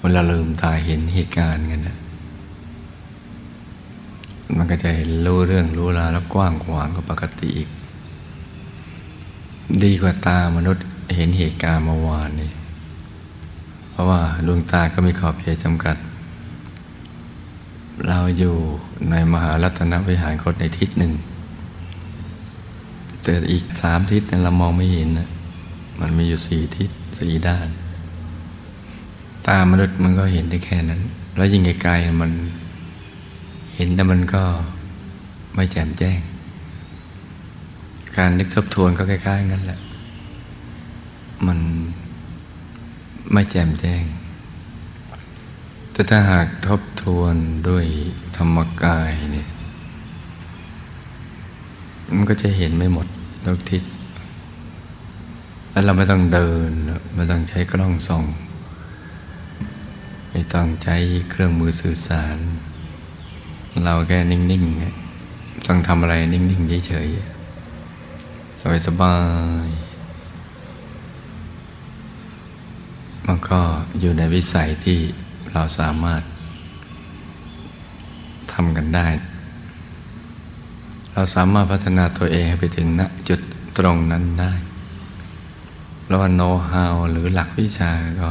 [0.00, 1.98] เวลาลืมตาเห็นเหตุการณ์กันนะ
[4.56, 7.70] มันก็จะเห็นรู้เรื่องรู้ราวแล้วกว้างขวางกว่าปกติอีก
[9.82, 10.84] ดีกว่าตามนุษย์
[11.16, 12.50] เห็นเหตุการณ์เมื่อวานนี่
[13.98, 15.96] ราะว่าดวงตาก็มีขอบเขตจำกัด
[18.08, 18.54] เราอยู่
[19.10, 21.12] ในมหารัตนวิหารคตในทิศหนึ่ง
[23.22, 25.28] แต่อีกสามทิศนั้นเรามองไม่เห็นนะ
[26.00, 27.68] มันมีอยู่สี่ทิศสี่ด้าน
[29.48, 31.00] ตามนุษย์มันก็เห็นได้แค่นั้น
[31.36, 32.32] แล้วยิ่งไกลๆมัน
[33.74, 34.44] เห็นแต่มันก็
[35.54, 36.18] ไม่แจ่มแจ้ง
[38.16, 39.80] การนึกทบทวนก็คล้ายๆงั้นแหละ
[41.46, 41.58] มัน
[43.32, 44.04] ไม่แจ่มแจ้ง
[45.92, 47.34] แต่ถ้าหากทบทวน
[47.68, 47.86] ด้วย
[48.36, 49.48] ธรรมกายเนี่ย
[52.14, 53.06] มันก็จะเห็นไม่หมด
[53.44, 53.82] ทุกทิศ
[55.70, 56.70] แล้วเราไม่ต้องเดิน
[57.14, 58.24] ไม่ต้องใช้กล้องส่อง
[60.30, 60.96] ไม่ต้องใช้
[61.30, 62.38] เครื่องมือสื่อสาร
[63.84, 69.16] เราแค่นิ่งๆต้องทำอะไรนิ่งๆเฉยๆสบา
[69.66, 69.87] ยๆ
[73.30, 73.60] มันก็
[74.00, 74.98] อยู่ในวิสัยที่
[75.52, 76.22] เราสามารถ
[78.52, 79.08] ทำกันได้
[81.12, 83.40] เราสามารถพัฒนาตัวเองให้ไปถึงณจุด
[83.78, 84.52] ตรงนั้นได้
[86.02, 88.30] เพระว่าโน้ตฮาวหรือหลักวิชาก็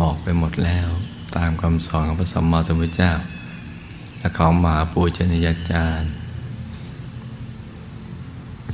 [0.00, 0.88] บอกไปหมดแล้ว
[1.36, 3.12] ตามคำสอนของพระสัมมาสัมพุทธเจ้า
[4.18, 6.12] และของมหาปูชนียาจารย์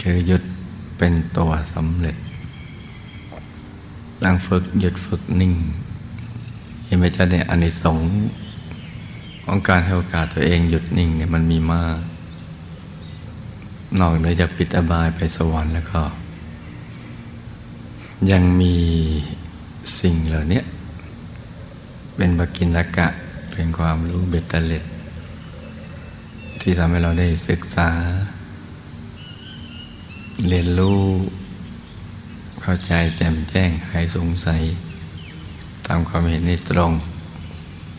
[0.02, 0.42] คือหยุด
[0.98, 2.16] เป็นตัวสำเร็จ
[4.22, 5.54] ตั้งฝึกหยุดฝึกนิ่ง
[6.84, 7.98] เห็นไหมจ๊ะเนี่ยอันนี้สง
[9.44, 11.98] ของการให้โอกาสตัวเองหยุดนิ่งเนี่ยมันมีมาก
[13.98, 16.02] นอกเหนือจากปิดอบายไปสวรรค์แล้วก็
[18.30, 18.74] ยังมี
[20.00, 20.62] สิ่งเหล่านี้
[22.16, 23.08] เป็นบกินละกะ
[23.52, 24.84] เป็นความรู้เบ็ดเตล็ด
[26.60, 27.88] ที่ทำให้เราได้ศึกษา
[30.48, 31.00] เรียนรู้
[32.70, 34.62] เข้าใจแจ่มแจ้งหายสงสัย
[35.86, 36.92] ตามความเห็นในตรง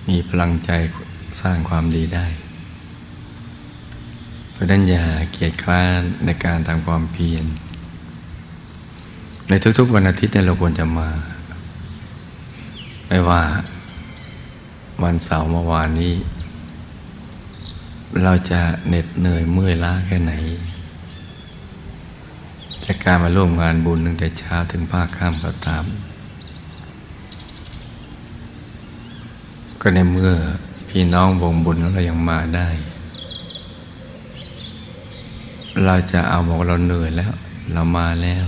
[0.10, 0.72] มีพลังใจ
[1.42, 2.26] สร้างความดีได้
[4.52, 7.46] เพราะนั้นอย่าเกียจคร้านในการทำความเพียร
[9.50, 11.10] ในทุกๆวันอาทิตย์เนี่ยเราควรจะมา
[13.08, 13.42] ไม่ว่า
[15.04, 16.14] วันเสาร์เมื่อวานนี้
[18.24, 20.34] เราจะเหน็ดเหนื่อยเมื่อยล้าแค่ไหน
[22.86, 25.86] จากการมาร่วมงานบุญตั้งแต่เช้าถึงภาคค่ำก็ตาม
[29.82, 30.34] ก็ในเมื่อ
[30.90, 32.68] พี่น้องวงบุญของเรายังมาได้
[35.86, 37.34] เราจะเอาบอกเราเหนื่อยแล้ว
[37.74, 38.46] เรามาแล้ว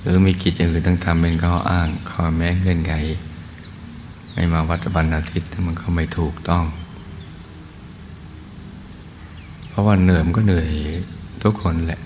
[0.00, 2.94] หรือมีกิจอย่างอื่นต้องทำเป็นข้ออ้างข้อแม้เงื่อนไข
[4.32, 6.64] ไม่มาวัดบันอาทิตย์มันก็ไม่ถูกต้อง
[9.68, 10.68] เพราะว่าเหนื่อยมันก็เหนื่อย
[11.42, 12.00] ทุกคนแหละ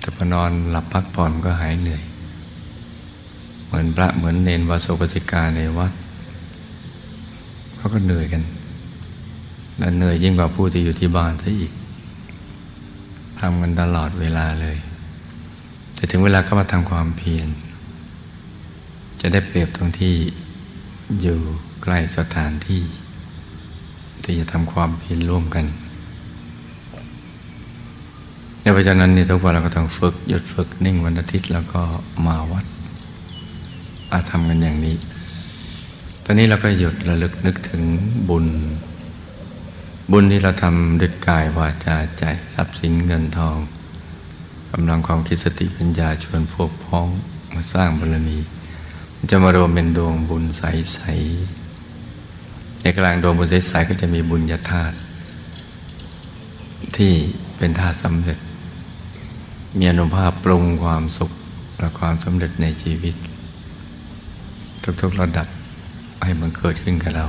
[0.00, 2.02] แต่พอนอนหลับพักผ่อนก็หายเหนื่อย
[3.66, 5.92] เหมือนพระเหมือนเนนวาสุปสิกาในวัด
[7.76, 8.42] เขาก็เหนื่อยกัน
[9.78, 11.72] และเหนื่อยยิ่งกว่าผู้ที่อยู่ที่บ้านซะอีก
[13.40, 14.78] ทำกันตลอดเวลาเลย
[15.94, 17.48] แต่ถึงเวลาเข้ามาทำความเพียร
[19.20, 20.14] จะได้เปรียบตรงที่
[21.22, 21.38] อยู่
[21.82, 22.82] ใกล้สถานที่
[24.22, 25.66] ที่จะทำความเพียรร่วมกัน
[28.60, 31.82] เพราะฉะนั้นเนี่ยทุกวันเราก็ต้องฝึกหยุดฝึกนิ่งวันอาทิตย์แล้วก็
[32.26, 32.64] มาวัด
[34.12, 34.96] อาทำกันอย่างนี้
[36.24, 37.82] ตอนนี้เราก็หยุดระลึกนึกถึง
[38.28, 38.46] บุญ
[40.12, 43.56] บุญที่เราทำด้วยกายวาจาใจทรัพย์สินเงินทอง
[44.70, 47.06] กำลังความคิดสติปัญญาชวนพวกพ้อง
[47.54, 48.38] มาสร้างบารมี
[49.30, 54.96] จะมารวมเป็นดวงบุญใสๆในกลางดวงบุญใสๆก็จะมีบุญญาธาตุ
[56.96, 57.12] ที่
[57.56, 58.38] เป็นธาตุสำเร็จ
[59.78, 61.30] มีอนุภาพปรุงความสุข
[61.78, 63.14] และความสำเร็จในชีวิต
[65.02, 65.48] ทุกๆระดับ
[66.24, 67.26] ให้มันเกิดขึ้นกับเรา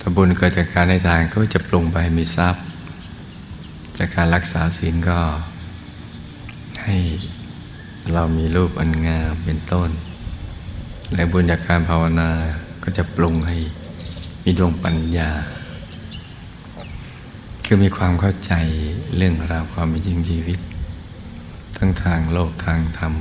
[0.00, 2.64] ถ้าบุญเกิดจากการให้ทานก็จะปรุงไปมีทรัพย์
[3.98, 5.18] จากการรักษาศีลก็
[6.84, 6.96] ให้
[8.12, 9.90] เรามีรูปอันงามเป็นต้น
[11.14, 12.30] และบุญจากการภาวนา
[12.82, 13.56] ก็จะปรุงให้
[14.44, 15.30] มีดวงปัญญา
[17.72, 18.54] คือมีความเข้าใจ
[19.16, 20.58] เรื่องราวความเป็นจริงชีวิต
[21.76, 23.14] ทั้งทางโลกทางธรรม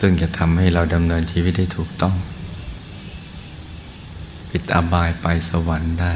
[0.00, 2.16] ซึ่งจะทำให้เราดำเนินชีวิตได้ถูกต้อง
[4.50, 6.14] ปิดอบายไปสวรรค์ได้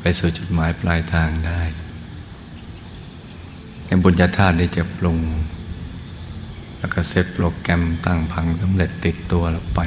[0.00, 1.62] ไปสู่จุดหมายปลายทางได้
[3.86, 5.20] ในบุญญาธาตุได้จะปรุง
[6.78, 9.80] แล้วก็เซตโปรแกรมตั้งพังสำเร็จติดตัวเราไป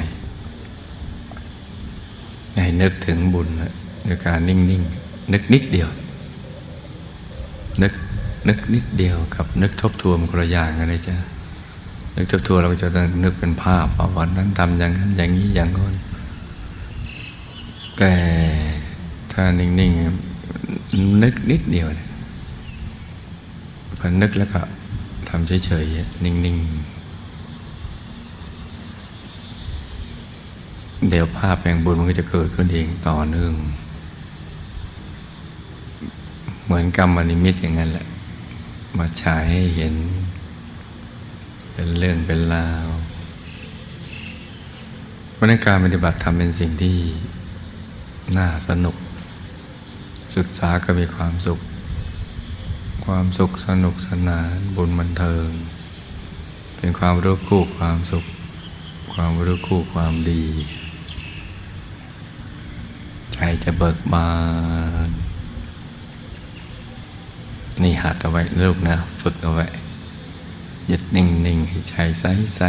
[2.54, 3.50] ให้นึกถึงบุญ
[4.06, 4.72] ในการนิ่งๆน
[5.32, 5.88] นึกนิดเดียว
[7.82, 7.92] นึก
[8.48, 11.16] นึกนิดเดียวกับนึกทบทวนคนละอย่างกันเลยจ้ะ
[12.16, 15.94] นึกทบทวนเราจะต้องนึกเป็นภาพว่าวันนั้นทำอย่างนั้นอย่างนี้อย่างนั้น
[17.98, 18.12] แต่
[19.32, 21.88] ถ้านิ่งๆนึกนิดเดียว
[23.98, 24.60] พอนึกแล้วก็
[25.28, 26.96] ทำเฉยๆนิ่งๆ
[31.08, 33.54] เดี๋ยวภาพแห่งบุญมันก็จะเกิดขึ้นเองต่อเนื่อง
[36.66, 38.06] เหมือนกรรมนิมิตอย่างนั้นแหละ
[38.98, 39.94] มาฉายให้เห็น
[41.72, 42.86] เป็นเรื่องเป็นราว
[45.32, 46.98] เพราะนั้นการปฏิบัติธรรมเป็นสิ่งที่
[48.36, 48.96] น่าสนุก
[50.36, 51.60] ศึกษาก็มีความสุข
[53.06, 55.48] ความสุขสนุกสนานบุญบันเทิง
[56.76, 58.24] เป็นความรู้คู่ความสุข
[59.12, 60.44] ความรู้คู่ความดี
[63.34, 64.30] ใจจะเบิกบา
[65.08, 65.10] น
[67.82, 69.66] นี่หัดเอาไว้ลูกนะฝึกเอาไว้
[70.86, 72.60] หยึดนิ่งๆให้ใจใส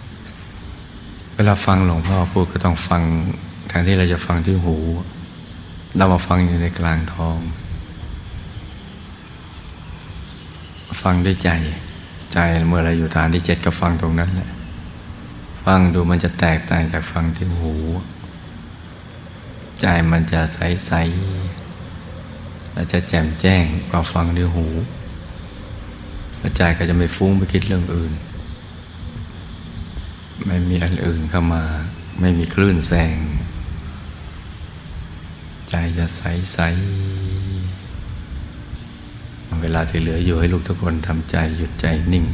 [0.00, 3.02] ๆเวลาฟังหลวงพ่อพูดก็ต้องฟัง
[3.68, 4.76] แทางที่เราจะฟังที่หู
[5.96, 7.38] เรามาฟังอยู่ในกลางท้อง
[11.02, 11.50] ฟังด้วยใจ
[12.32, 14.50] ใจเมื่อเราอยู่ฐานที่เจ็ดก็ฟังตรงนั้นแหละ
[15.64, 17.74] ฟังดูมันจะแตกต่างจากฟังที่หู
[19.80, 21.49] ใจมันจะใสๆ
[22.80, 24.66] และจะแจ่มแจ้งกว่าฟังด้วยหู
[26.56, 28.12] ใจก็จะไม่ฟุ้งไปคิดเรื่องอื่น
[30.46, 31.64] ไม่มีอันอื่นเข้ามา
[32.20, 33.18] ไม่มีคลื่นแสง
[35.70, 42.24] ใจจะใสๆเวลาที่เหลืออยู่ให้ลูกทุกคนทำใจหยุดใจนิ่ง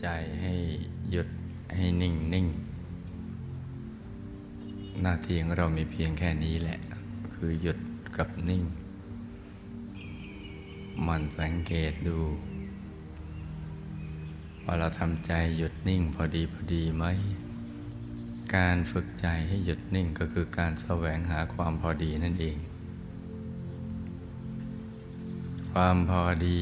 [0.00, 0.08] ใจ
[0.40, 0.52] ให้
[1.10, 1.28] หยุด
[1.76, 2.46] ให้นิ่งนิ่ง
[5.02, 6.78] หน้าที่ของเรามีเพียงแค่นี้แหละ
[7.34, 7.78] คือหยุด
[8.16, 8.62] กับนิ่ง
[11.06, 12.18] มันสังเกตดู
[14.64, 17.04] ว่าเราทำใจหยุดนิ่งพอดีพอดีไหม
[18.56, 22.56] การฝึกใจให้หยุดนิ่งก็คือการแสวงหาความพอดีนั่นเอง
[25.72, 26.60] ความพอดี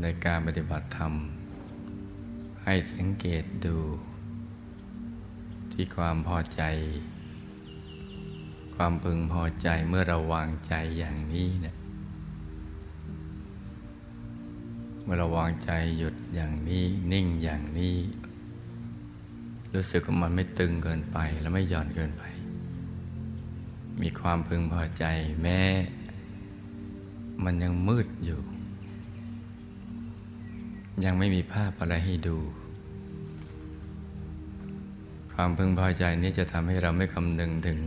[0.00, 1.12] ในการปฏิบัติธรรม
[2.70, 3.78] ให้สังเกตดู
[5.72, 6.62] ที่ความพอใจ
[8.74, 11.76] ความพึงพอใจเมื่อเราวางใจอย่างนี้เนี่ย
[15.02, 17.96] เมื่อเราวางใจหยุดอย่างนี้นิ่งอย่างนี้
[19.74, 22.24] รู้สึกว่ามันไม่ตึงเกินไปและไม่หย่อนเกินไป
[24.02, 25.04] มีความพึงพอใจ
[25.42, 25.60] แม้
[27.44, 28.40] มันยังมืดอยู่
[31.04, 32.38] ยังไม่มีภาพอะไรให้ดู
[35.34, 37.80] ความพึงพอใจนี้จะทำให้เราไม่คำนึงถึง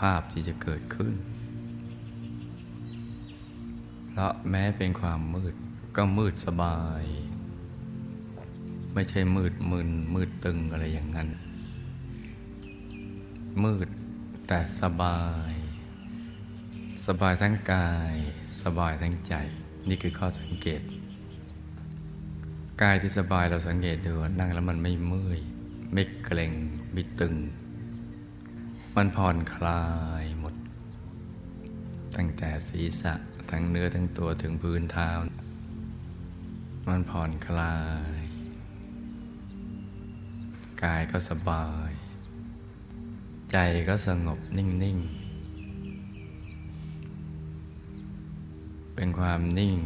[0.00, 1.14] ภาพที่จะเกิดขึ้น
[4.10, 5.54] เพราะแม้เป็นความมืด
[5.96, 7.02] ก็มืดสบาย
[8.94, 11.28] ไม่ใช่มืดมึนมืดตึงอะไรอย่างนั้น
[13.64, 13.88] มืด
[14.48, 15.52] แต่สบาย
[17.06, 18.14] สบายทั้งกาย
[18.62, 19.34] สบายทั้งใจ
[19.88, 20.82] นี่คือข้อสังเกต
[22.82, 25.40] กายที่สบายเราสังเกตดูนั่งแล้วมันไม่เมื่อย
[25.92, 26.52] ไม่เกร็ง
[26.92, 27.34] ไม่ตึง
[28.96, 29.84] มันผ่อนคลา
[30.22, 30.54] ยหมด
[32.16, 33.14] ตั้งแต่ศีรษะ
[33.50, 35.10] ทั้งเนื้อทั้งตัวถึงพื้นเท้า
[36.88, 37.76] มันผ่อนคลา
[38.18, 38.20] ย
[40.82, 41.90] กายก็สบาย
[43.52, 43.56] ใจ
[43.88, 45.34] ก็สงบนิ่ง ๆ
[48.94, 49.76] เป็นความนิ่ง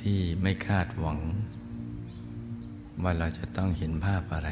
[0.00, 1.18] ที่ไม่คาดหวัง
[3.02, 4.48] ว่าเราจะต้องเห็นภาพอะไร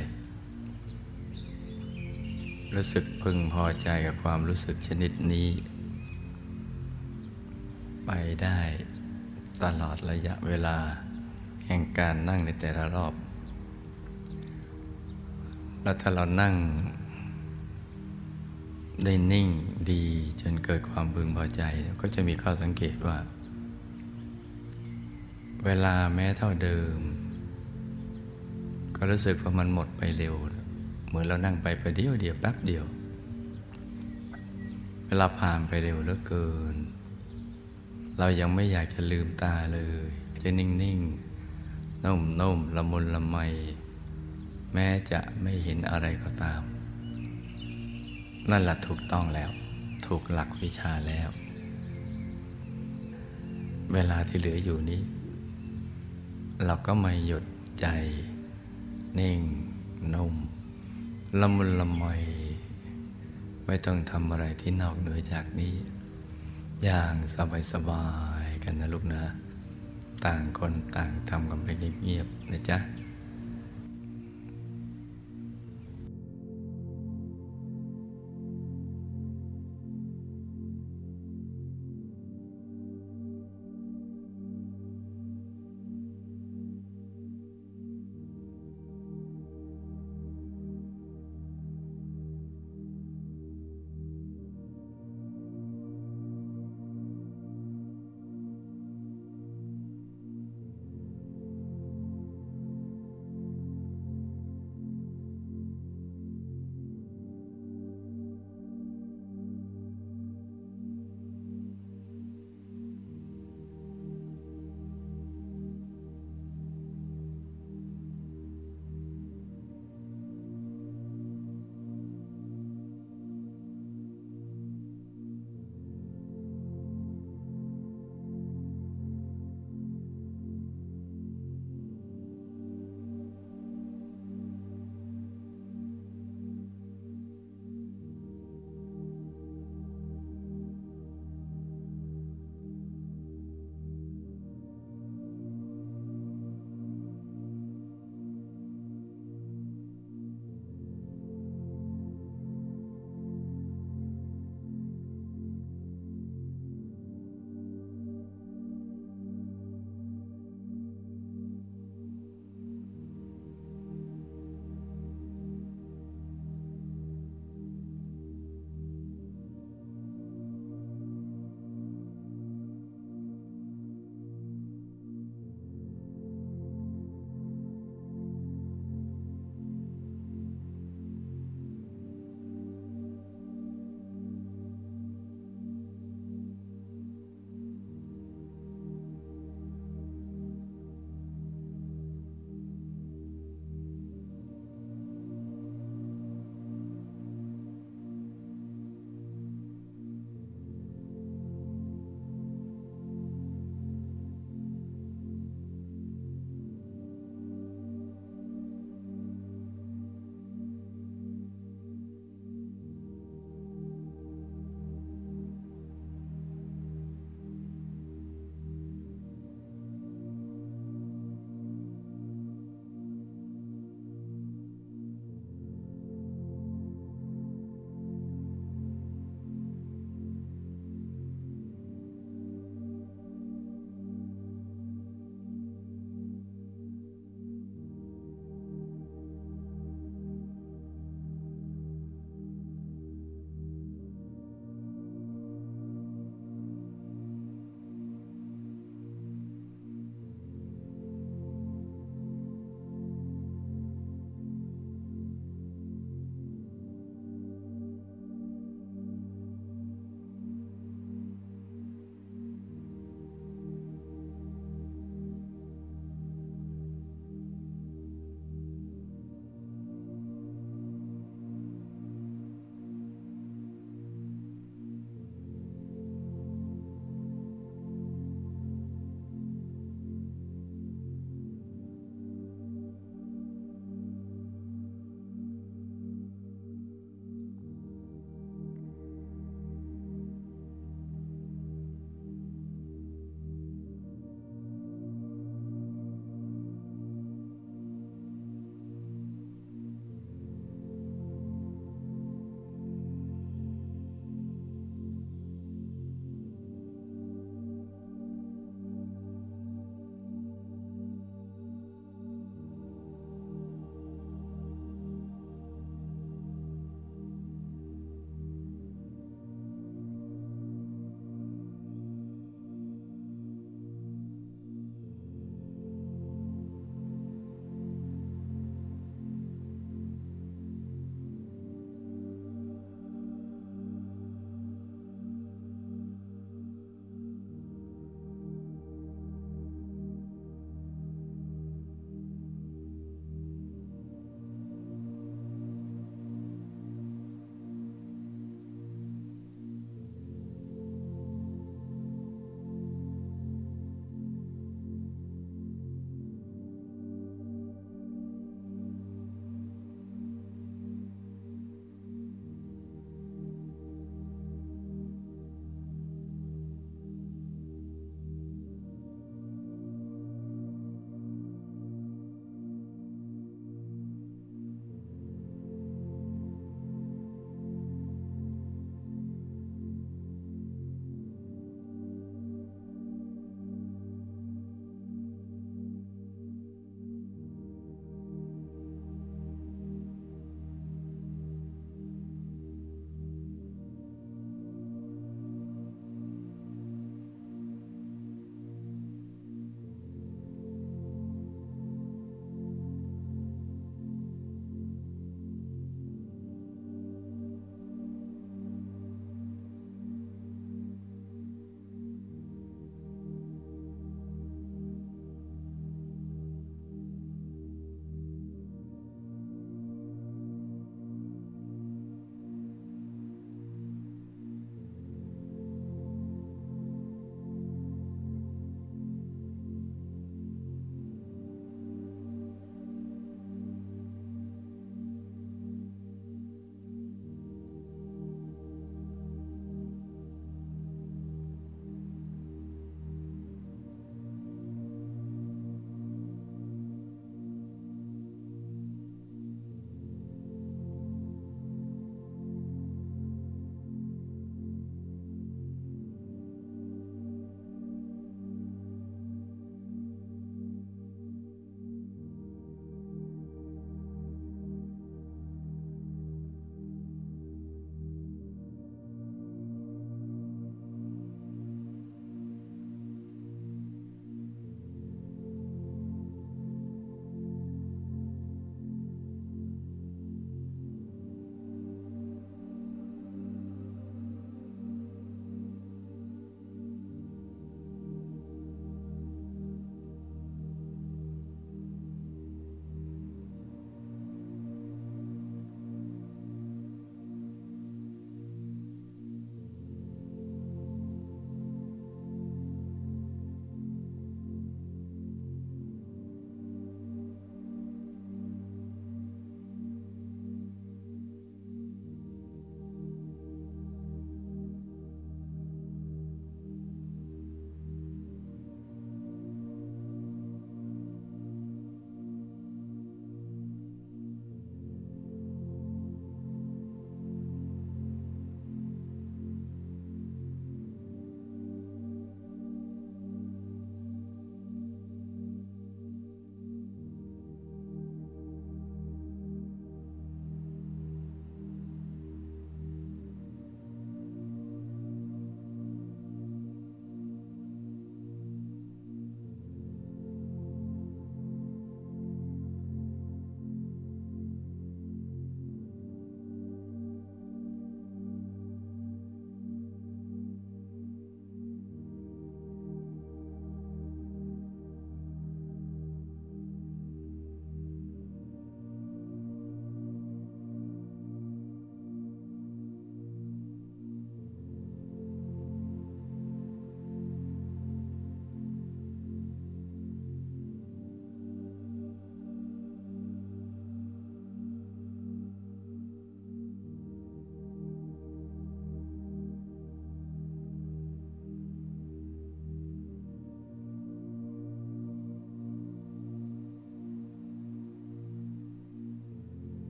[2.75, 5.49] รู้สึกพึงพอใจกับความรู้สึกชนิดนี้
[8.07, 8.11] ไป
[8.43, 8.61] ได้
[9.63, 10.79] ตลอดระยะเวลา
[11.67, 13.15] แห่งการนั่งในแต่ละรอบ
[15.83, 16.55] แล้วถ้าเรานั่ง
[19.05, 19.49] ได้นิ่ง
[19.93, 20.05] ดี
[20.41, 21.63] จนเกิดความพึงพอใจ
[22.01, 23.19] ก็จะมีข้อสังเกตว่า
[25.65, 26.99] เวลาแม้เท่าเดิม
[28.97, 30.35] ก็รู้สึกว่ามันหมดไปเร็ว
[31.07, 32.85] เหมือนเรานั่งไปประเดียวเดียวแป๊บเดียว
[35.07, 36.77] เวลาผ่านไปเร็วเหลือเกิน
[38.19, 40.07] เรายังไม่อยากจะลืมตาเลย
[40.43, 43.37] จะนิ่งๆนุ่มนุ่มละมุนละไม
[44.73, 46.63] แม้จะไม่เห็นอะไรก็ตาม
[48.51, 49.51] นั่นแหละถูกต้องแล้ว
[50.07, 51.29] ถูกหลักวิชาแล้ว
[53.93, 55.01] เวลาที่เหลืออยู่นี้
[56.65, 57.45] เราก็ไม่หยุด
[57.81, 57.87] ใจ
[59.19, 59.41] นิ่ง
[60.15, 60.35] นุ่ม
[61.41, 62.05] ละมุนละไม
[63.67, 65.75] ไม่ต้องทำอะไรที่นอกเหนือจากนี้
[66.85, 67.15] อย่าง
[67.73, 68.07] สบา
[68.45, 69.23] ยๆกันนะลูกนะ
[70.25, 71.69] ต่างคนต่างทำกันไป
[72.03, 72.79] เงียบๆนะจ๊ะ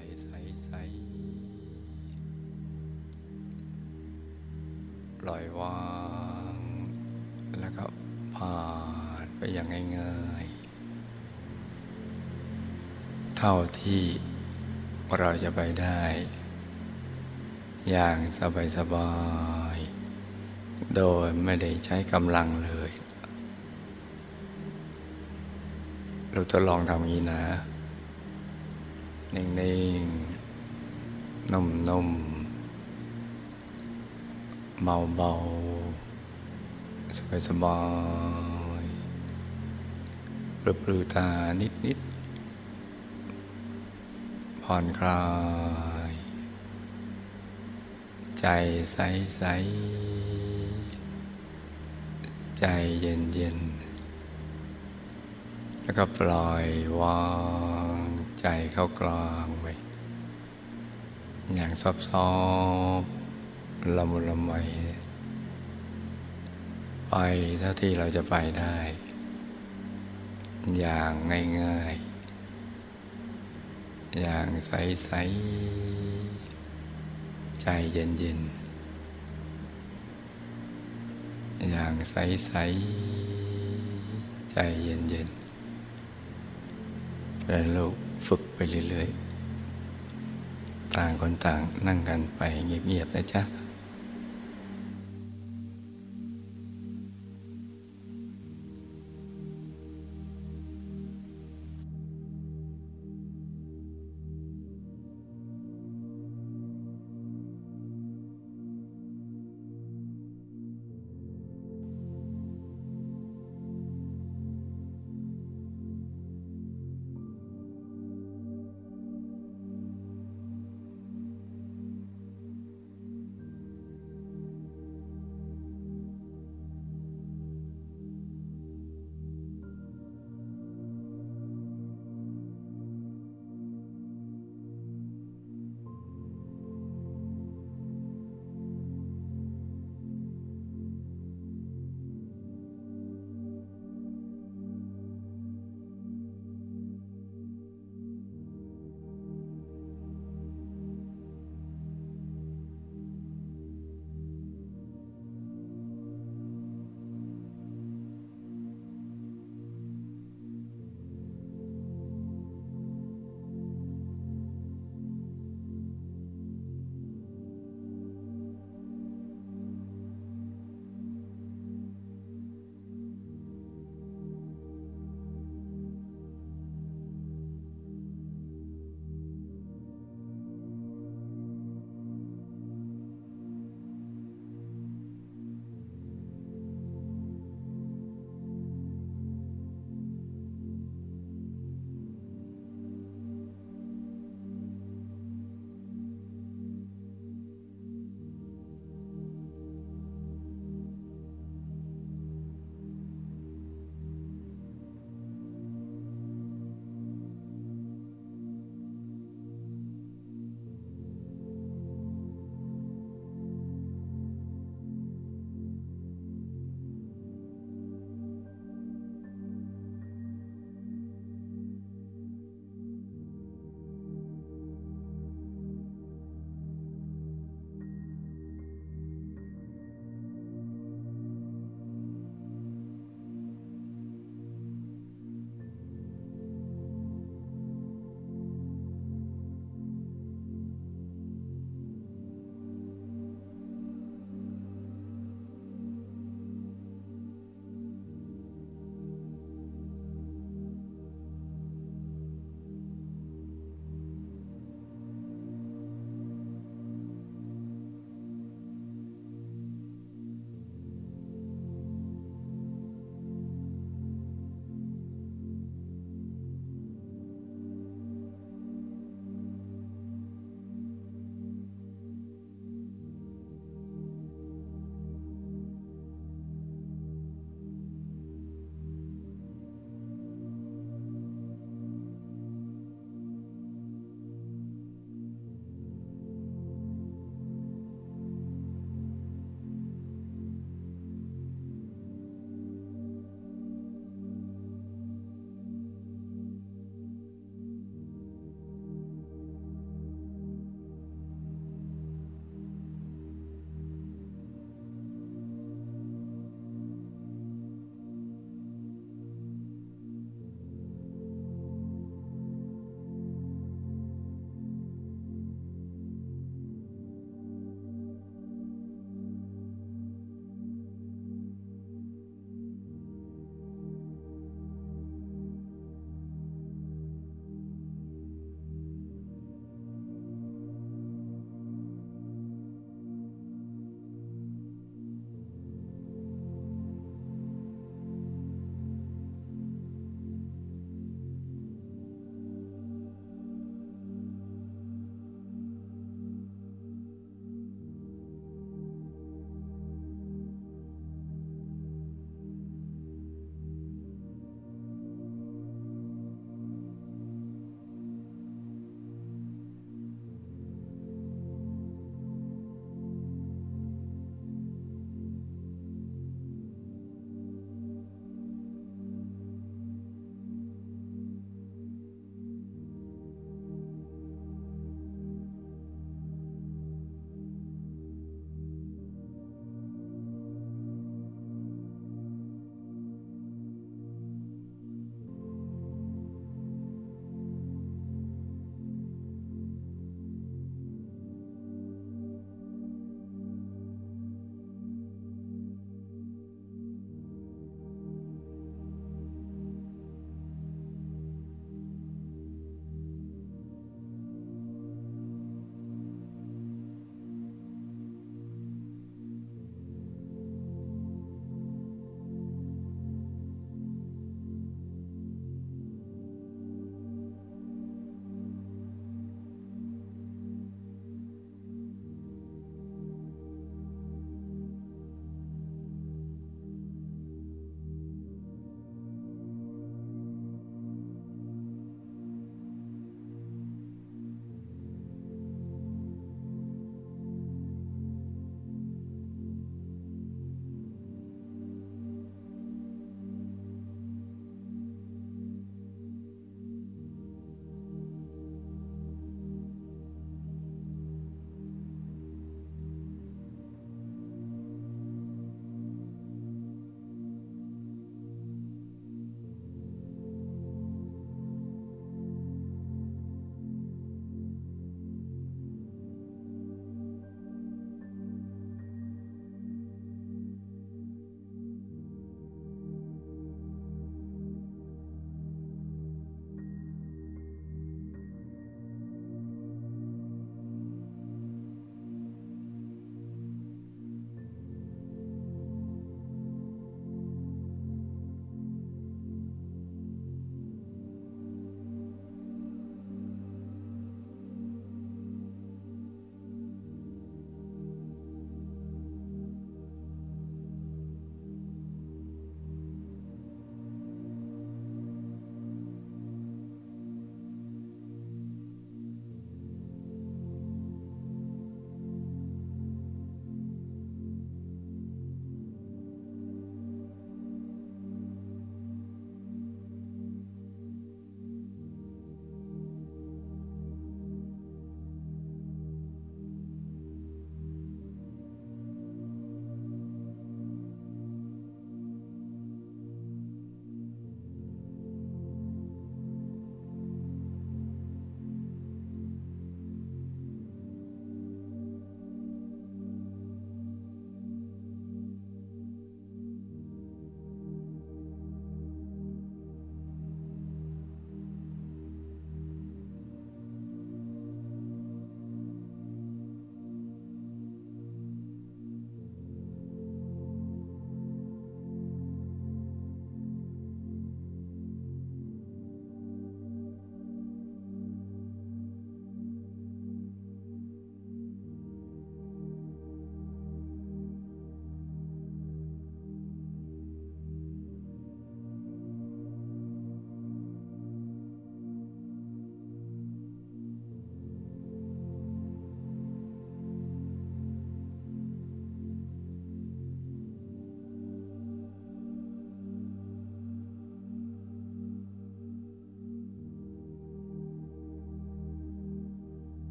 [0.00, 0.34] ใจ
[0.64, 0.70] ใส
[5.20, 5.80] ปล่อยวา
[6.54, 6.56] ง
[7.60, 7.84] แล้วก็
[8.36, 8.60] ผ่า
[9.24, 9.66] นไปอย่าง
[9.98, 14.02] ง่ายๆ เท่าที่
[15.18, 16.02] เราจะไปได้
[17.90, 18.18] อย่าง
[18.76, 19.12] สบา
[19.74, 22.90] ยๆ โดยไม่ได้ใช้กำลังเลย
[26.32, 27.42] เราจะลองทำอย่างนี้นะ
[29.36, 29.46] นิ่
[30.00, 34.84] งๆ นุ่มๆ
[35.16, 37.80] เบาๆ สบา
[38.82, 41.28] ยๆปลือปลือตา
[41.60, 45.24] นิดๆ ผ่อนคลา
[46.10, 46.12] ย
[48.40, 48.46] ใจ
[48.92, 52.64] ใสๆ ใจ
[53.00, 56.66] เย็นๆ แล้วก็ปล่อย
[57.00, 57.22] วา
[57.98, 57.99] ง
[58.40, 59.66] ใจเข้ากลางไป
[61.54, 62.30] อย่างซอบซอ
[63.00, 63.02] บ
[63.96, 64.50] ละมุนละไม
[67.10, 67.14] ไป
[67.60, 68.76] เท่าที่เราจะไปได้
[70.78, 72.10] อย่างง่ายๆ
[74.20, 78.48] อย่างใสๆ ใจเย็นๆ
[81.70, 87.96] อย่างใสๆ ใจเย็นๆเป็นลูก
[88.26, 88.58] ฝึกไป
[88.88, 89.08] เรื่อย
[89.86, 93.42] ๆ ต่างคนต่างนั่งกันไปเงียบๆนะจ๊ะ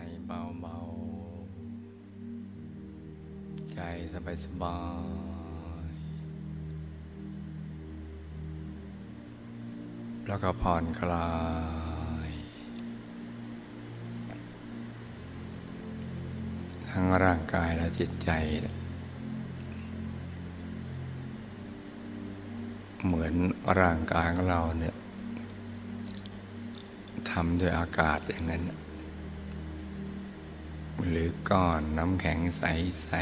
[0.00, 0.76] ใจเบา
[3.74, 3.80] ใจ
[4.44, 4.78] สบา
[5.84, 5.90] ยๆ
[10.26, 11.30] แล้วก็ผ่อนคลา
[12.28, 12.30] ย
[16.90, 18.30] ทั้งร่างกายและจิตใจ
[23.04, 23.34] เหมือน
[23.80, 24.94] ร่างกายของเราเนี่ย
[27.30, 28.64] ทำด้วยอากาศอย่างนั้น
[31.48, 32.62] ก้อนน้ำแข็งใส
[33.16, 33.20] ๆ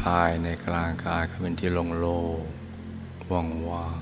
[0.00, 2.06] ภายในกลางกายก็เป็นที่ลงโล
[3.30, 4.00] ว่างว่าง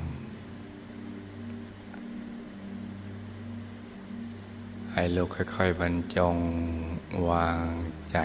[4.93, 6.37] ให้ลูกค่อย ๆ บรรจง
[7.28, 7.64] วาง
[8.12, 8.18] ใจ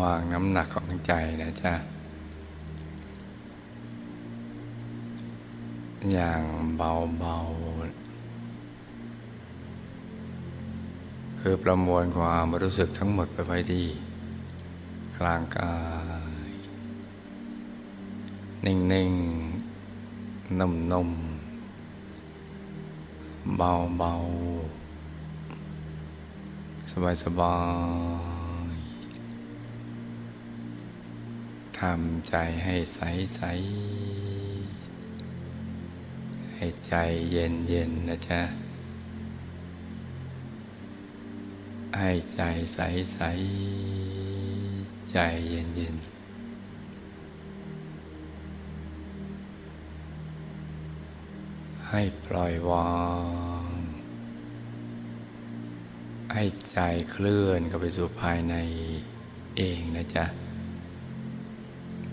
[0.00, 1.12] วางน้ำหนักของใจ
[1.42, 1.74] นะจ๊ะ
[6.08, 6.42] อย่าง
[6.76, 7.80] เบาๆ
[11.40, 13.84] คือประมวลความรู้สึกทั้งหมดไปไว้ที่
[15.18, 15.74] กลางกา
[16.50, 16.52] ย
[18.66, 18.76] นิ่
[19.10, 27.56] งๆ นุ่มๆ เบาๆ สบา
[28.72, 32.34] ยๆทำใจ
[32.64, 33.00] ให้ใส
[33.34, 33.40] ใส
[36.62, 36.94] ให้ใจ
[37.30, 38.40] เย็นเย็นนะจ๊ะ
[41.98, 42.42] ให้ใจ
[42.74, 42.78] ใส
[43.12, 43.20] ใส
[45.10, 45.96] ใจเย็นเย็น
[51.88, 52.92] ให้ปล่อยวา
[53.62, 53.66] ง
[56.32, 56.78] ให้ใจ
[57.10, 58.54] เคลื่อนเข้าไปสู่ภายใน
[59.56, 60.24] เองนะจ๊ะ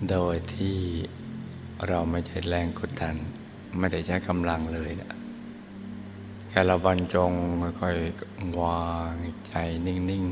[0.10, 0.78] โดยที่
[1.88, 3.18] เราไม่ใช้แรงกดดัน
[3.80, 5.12] ไม่ได้ใช้กำลังเลยนะ
[6.50, 7.32] แค่เราบรรจง
[7.82, 9.14] ค่อยๆวาง
[9.48, 9.54] ใจ
[9.88, 10.26] นิ่ง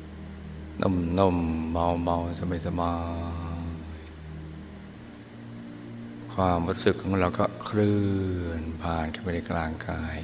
[0.00, 2.94] ๆนุ่มๆเบาๆสบา
[3.98, 4.12] ยๆ
[6.32, 8.00] ความรู้สึกของเราก็เคลื่
[8.42, 10.18] อนผ่านเข้าไปในกลางกาย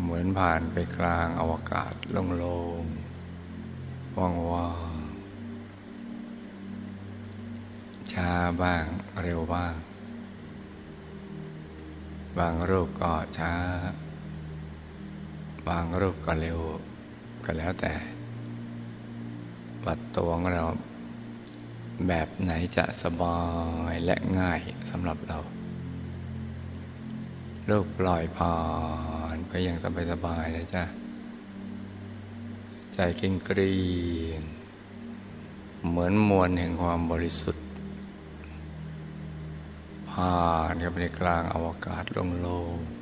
[0.00, 4.89] เหมือนผ่านไปกลางอวกาศโล่งๆว่างๆ
[8.12, 8.30] ช้า
[8.62, 8.84] บ้าง
[9.22, 9.74] เร็วบ้าง
[12.38, 13.52] บางรูปก็ช้า
[15.68, 16.60] บางรูปก็เร็ว
[17.44, 17.94] ก็แล้วแต่
[19.86, 20.64] วัดตัวของเรา
[22.08, 23.38] แบบไหนจะสบา
[23.92, 25.38] ยและง่ายสำหรับเรา
[27.70, 28.56] ลูกปล่อยผ่า
[29.34, 29.78] นไปอย่าง
[30.12, 30.84] สบายๆนะจ๊ะ
[32.94, 33.74] ใจเก่งกรี
[34.38, 34.42] ง
[35.88, 37.59] เหมือนมวลแห่งความบริสุทธิ
[40.10, 40.36] ผ่า
[40.72, 43.00] นเข้าไปในกลางอวกาศโล่งๆ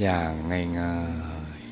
[0.00, 0.30] อย่าง
[0.78, 0.96] ง่า
[1.58, 1.70] ยๆ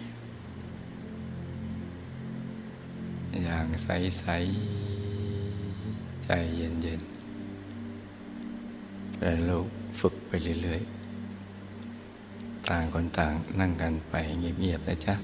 [3.42, 9.68] อย่างใสๆ ใจเย็นๆเป็นลูก
[10.00, 10.32] ฝึกไป
[10.62, 15.14] เรื่อยๆ ต่างคนต่างนั่งกันไปเงียบๆนะจ๊ะ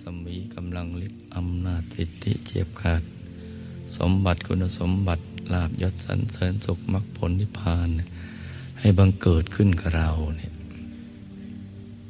[0.00, 3.02] รัศมีกำลังฤทธิ์อำนาจสิทธิเจียบขาด
[3.96, 7.88] สมบัติคุณสมบัติลาบยศสันเสริญสุขมรรคผลนิพพาน
[8.80, 10.52] ให้บังเกิดขึ้นกับเราเนี่ย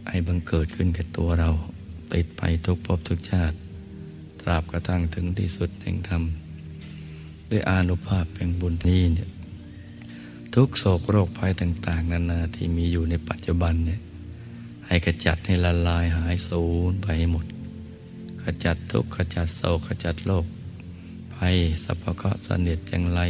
[0.09, 1.51] ให้บังเกิดขึ้นกับตัวเรา
[2.15, 3.57] ติดไปทุกภพทุกชาติ
[4.41, 6.23] ตราบกระทั่งถึงที่สุดแห่งธรรม
[7.51, 9.29] ด้วยอานุภาพแห่งบุญนี้เนี่ย
[10.55, 14.01] ทุกโศกโรคภัยต่าง ๆ นานาที่มีอยู่ในปัจจุบันเนี่ย
[14.87, 17.47] ให้ขจัดให้ละลายหายสูญไปให้หมด
[18.43, 20.47] ขจัดทุกข์ขจัดโศกขจัดโรค
[21.35, 23.21] ภัยสัพพะเสนียดจังไร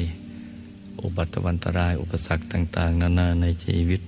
[1.03, 4.01] อุบัติวันตรายอุปสรรคต่าง ๆ นานาในชีวิต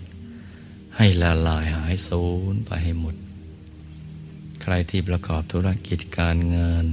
[0.97, 3.17] ให้ละลายหายสูญไปให้หมด
[4.63, 6.87] ใครที่ประกอบธุรกิจการงาน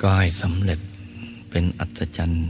[0.00, 0.80] ก็ให้สำเร็จ
[1.50, 2.46] เป็นอัศจรรย์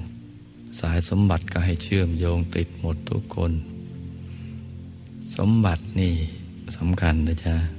[0.81, 3.53] สายสมบัติก็ให้เชื่อมโยงติดหมดทุกคน
[5.37, 6.15] สมบัตินี่
[6.77, 7.76] สำคัญนะจ๊ะ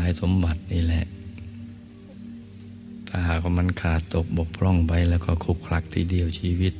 [0.00, 1.04] ายสมบัตินี่แหละ
[3.08, 6.74] ถ้าหากว่ามันขาดตกบกพร่องไปแล้วก็คุกคลักทีเดียวชีวิต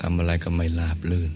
[0.00, 1.32] ทำอะไรก็ไม่ราบลื่น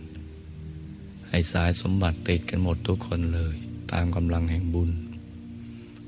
[1.28, 3.55] ให้สายสมบัติติดกันหมดทุกคนเลย
[3.93, 4.90] ตามกำลังแห่งบุญ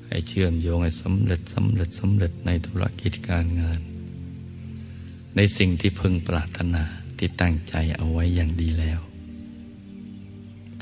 [0.07, 3.79] ให้เชื่อมโยงให้สำเร็จสำเร็จสำเร็จในธุรกิจการงาน
[5.35, 6.83] ในสิ่งที่พึงปรารถนา
[7.17, 8.99] ที่ตั้งใจเอาไว้อย่างดีแล้ว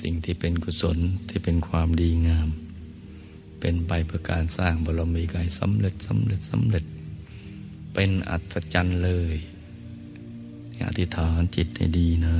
[0.01, 0.97] สิ่งที่เป็นกุศล
[1.29, 2.49] ที่เป็นความดีงาม
[3.65, 6.85] เป็นไปเพื่อการสร้างบารมีกายสำเร็จสำเร็จสำเร็จ
[7.93, 9.35] เป็นอัศจรรย์เลย
[10.87, 12.35] อธิษฐานจิตให้ดีนะ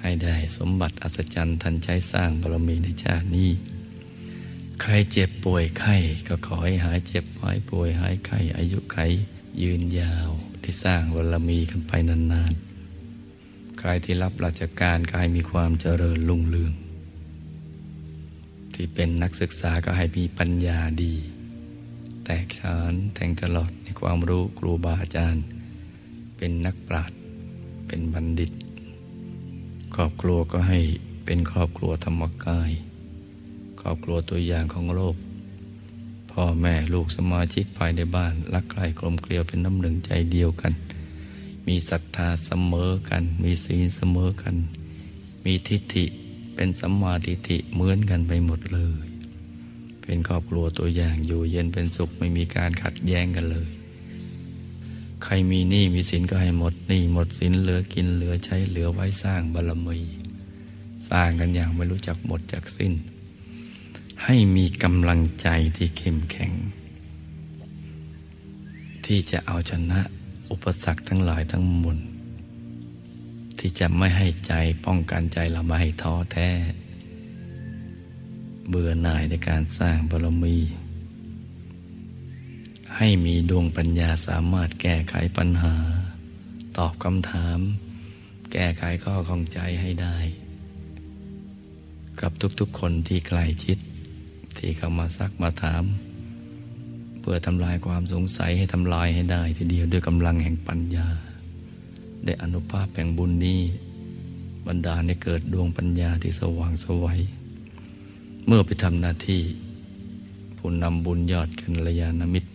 [0.00, 3.50] ให้ได้สมบัติอัศจรรย์ทันใช้สร้างบารมีในชาตินี้
[4.82, 5.96] ใครเจ็บป่วยไข้
[6.28, 8.98] ก็ขอให้หายเจ็บหายป่วยหายไข้อายุไข
[9.62, 10.30] ยืนยาว
[10.60, 16.74] ได้สร้างบารมีกันไปนานๆ ใครที่รับราชการก็ให้มีความเจริญรุ่งเรือง
[18.74, 21.14] ที่เป็นนักศึกษาก็ให้มีปัญญาดี
[22.24, 25.44] แตกฉานแทงตลอดในความรู้ครูบาอาจารย์
[26.36, 27.18] เป็นนักปราชญ์
[27.86, 28.50] เป็นบัณฑิต
[29.94, 30.80] ครอบครัวก็ให้
[31.24, 32.70] เป็นครอบครัวธรรมกาย
[33.80, 35.16] ครอบครัวตัวอย่างของโลก
[36.30, 40.72] พ่อแม่ลูกสมาชิกภายในบ้าน รักใคร่กลมเกลียวเป็นน้ำหนึ่งใจเดียวกัน
[41.66, 44.54] มีศรัทธาเสมอกัน มีศีลเสมอกัน
[45.44, 46.04] มีทิฏฐิ
[46.54, 49.06] เป็นสัมมาทิฏฐิเหมือนกันไปหมดเลย
[50.02, 53.68] เป็นครอบครัวตัวอย่างอยู่เย็นเป็นสุขไม่มีการขัดแย้งกันเลย
[55.24, 59.98] ใครมีหนี้มีสินก็ให้หมดหนี้หมดสินเหลือกินเหลือใช้เหลือไว้สร้างบารมี
[61.08, 62.92] สร้างกันอย่างไม่รู้จักหมดจากสิ้น
[64.24, 66.52] ให้มีกำลังใจที่เข้มแข็ง
[69.04, 70.00] ที่จะเอาชนะ
[70.50, 71.98] อุปสรรคทั้งหลายทั้งมวล
[73.66, 74.54] ที่จะไม่ให้ใจ
[74.86, 76.48] ป้องกันใจเราไม่ให้ท้อแท้
[78.68, 80.56] เบื่อหน่ายในการสร้างบารมี
[82.96, 85.74] ให้มีดวงปัญญาสามารถแก้ไขปัญหา
[86.78, 87.58] ตอบคำถาม
[88.52, 90.16] แก้ไขข้อข้องใจให้ได้
[92.20, 93.78] กับทุกๆคนที่ใกล้ชิด
[94.58, 95.84] ที่เข้ามาซักมาถาม
[97.20, 101.08] เพื่อทำลายความสงสัยให้ทำลายให้ได้ ทีเดียวด้วยกำลังแห่งปัญญา
[102.24, 103.60] ได้อนุภาพแห่งบุญนี้
[104.66, 107.20] บรรดาในเกิดดวงปัญญาที่สว่างสวัย
[108.46, 109.42] เมื่อไปทำหน้าที่
[110.56, 112.48] ผู้นำบุญยอดกันระยาณมิตร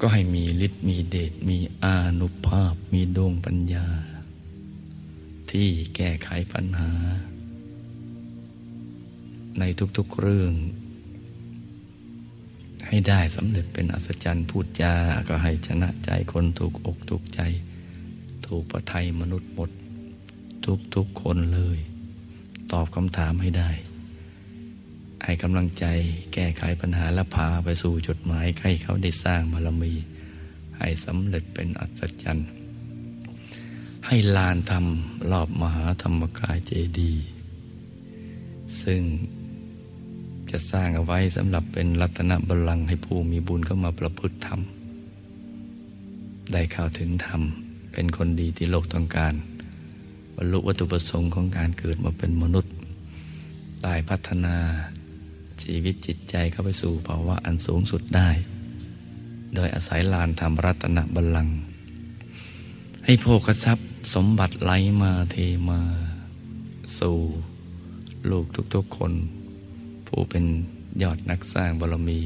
[0.00, 3.86] ก็ให้มีฤทธิ์มีเดชมีอานุภาพ มีดวงปัญญา
[5.50, 6.90] ที่แก้ไขปัญหา
[9.58, 9.62] ใน
[9.96, 10.52] ทุกๆเรื่อง
[12.86, 14.94] ให้ได้สำเร็จเป็นอัศจรรย์พูดจา
[15.28, 17.40] ก็ให้ชนะใจคนถูกอกถูกใจ
[18.48, 19.70] ถูกประทัยมนุษย์หมด
[20.94, 21.78] ทุกๆคนเลย
[22.72, 23.70] ตอบคำถามให้ได้
[25.24, 25.84] ให้กำลังใจ
[26.32, 29.92] แก้ไขปัญหาและพาไปสู่จุดหมายให้เขาได้สร้างบารมี
[30.78, 32.48] ให้สำเร็จเป็นอัศจรรย์
[34.06, 34.84] ให้ลานธรรม
[35.30, 37.12] รอบมหาธรรมกายเจดี
[38.82, 39.00] ซึ่ง
[40.50, 44.60] จะสร้างเอาไว้สำหรับเป็นรัตนบัลลังก์ให้ผู้มีบุญเข้ามาประพฤติธรรม
[46.52, 47.42] ได้เข้าถึงธรรม
[47.98, 49.34] เป็นคนดีที่โลกต้องการ
[50.36, 52.72] บรรลุวัตถุประสงค์ของการเกิดมาเป็นมนุษย์
[53.82, 54.56] ได้พัฒนา
[55.62, 58.30] ชีวิตจิตใจเข้าไปสู่ภาวะอันสูงสุดได้
[59.54, 61.56] โดยอาศัยลานธรรมรัตนบัลลังก์
[63.04, 65.36] ให้โภคทรัพย์สมบัติไหลมาเท
[65.68, 65.80] มา
[66.98, 67.16] สู่
[68.30, 69.12] ลูกทุกๆคน
[70.06, 70.44] ผู้เป็น
[71.02, 72.20] ยอดนักสร้างบารมี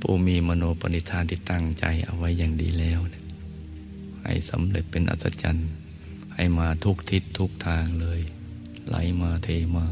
[0.00, 3.00] ผู้มีมโนปณิธานที่ตั้งใจเอาไว้อย่างดีแล้ว
[4.24, 5.68] ให้สำเร็จเป็นอัศจรรย์
[6.34, 8.20] ให้มาทุกทิศทุกทางเลย
[8.88, 9.86] ไหลมาเทมา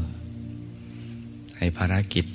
[1.57, 2.25] ให้ภารกิจ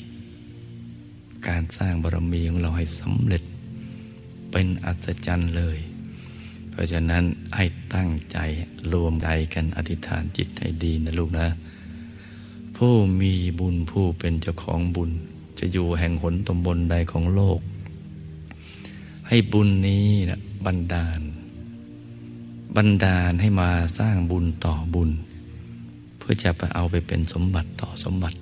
[1.49, 3.43] การสร้างบารมีของเราให้สำเร็จ
[4.51, 5.79] เป็นอัศจรรย์เลย
[6.71, 7.25] เพราะฉะนั้น
[7.57, 7.65] ให้
[7.95, 8.39] ตั้งใจ
[8.93, 11.47] รวมใจกันอธิษฐานจิตให้ดีนะลูกนะ
[12.77, 15.11] ผู้มีบุญผู้เป็นเจ้าของบุญ
[15.59, 17.61] จะอยู่แห่งหนตำบลใดของโลก
[19.29, 21.21] ให้บุญนี้นะบันดาล
[22.75, 25.11] บันดาลให้มาสร้างบุญต่อบุญ
[26.19, 28.39] เพื่อจะไปเอาไปเป็นสมบัติต่อสมบัติ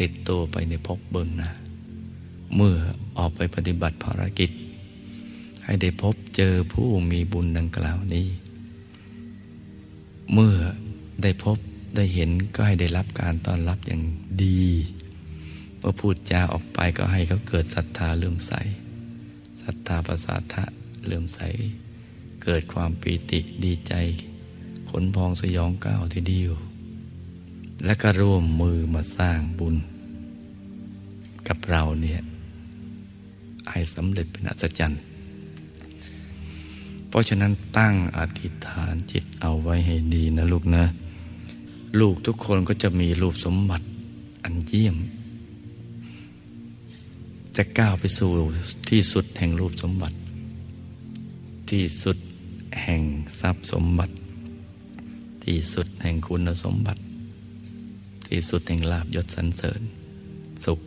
[0.00, 1.50] ติดตัวไปในภพเบื้องหน้า
[2.56, 2.76] เมื่อ
[3.18, 4.50] ออกไปปฏิบัติภารกิจ
[5.64, 8.26] ให้ได้พบเจอผู้มีบุญดังกล่าวนี้
[10.32, 10.54] เมื่อ
[11.22, 11.56] ได้พบ
[11.96, 14.02] ได้เห็นก็ให้ได้รับการต้อนรับอย่าง
[14.44, 14.62] ดี
[15.78, 18.52] เมื่อพูดจาออกไปก็ให้เขาเกิดศรัทธาเลื่อมใส
[19.62, 20.64] ศรัทธาประสาทะ
[21.06, 21.40] เลื่อมใส
[22.42, 23.94] เกิดความปีติดีใจ
[24.88, 26.52] ขนพองสยองก้าวทีเดียว
[27.84, 29.76] และก็ร่วมมือมาสร้างบุญ
[31.48, 32.20] กับเราเนี่ย
[33.70, 35.00] ให้สำเร็จเป็นอัศจรรย์
[37.08, 40.84] เพราะฉะนั้นตั้งอธิษฐานจิตเอาไว้ให้ดีนะลูกนะ
[42.00, 43.86] ลูกทุกคนก็จะมีรูปสมบัติ
[44.42, 44.96] อันเยี่ยม
[47.56, 48.30] จะก้าวไปสู่
[48.88, 50.16] ที่สุดแห่งรูปสมบัติ
[51.70, 52.16] ที่สุด
[52.82, 53.02] แห่ง
[53.40, 54.14] ทรัพย์สมบัติ
[55.44, 57.02] ที่สุดแห่งคุณสมบัติ
[58.26, 59.80] ที่สุดแห่งลาบยศสรรเสริญ
[60.64, 60.80] สุข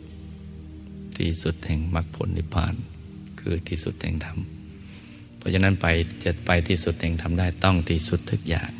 [1.18, 2.74] ที่สุดแห่งมรรคผลนิพพาน
[3.40, 4.38] คือที่สุดแห่งธรรม
[5.36, 5.86] เพราะฉะนั้นไป
[6.24, 8.70] จะไปที่สุดแห่งธรรมได้ต้องที่สุดทุกอย่าง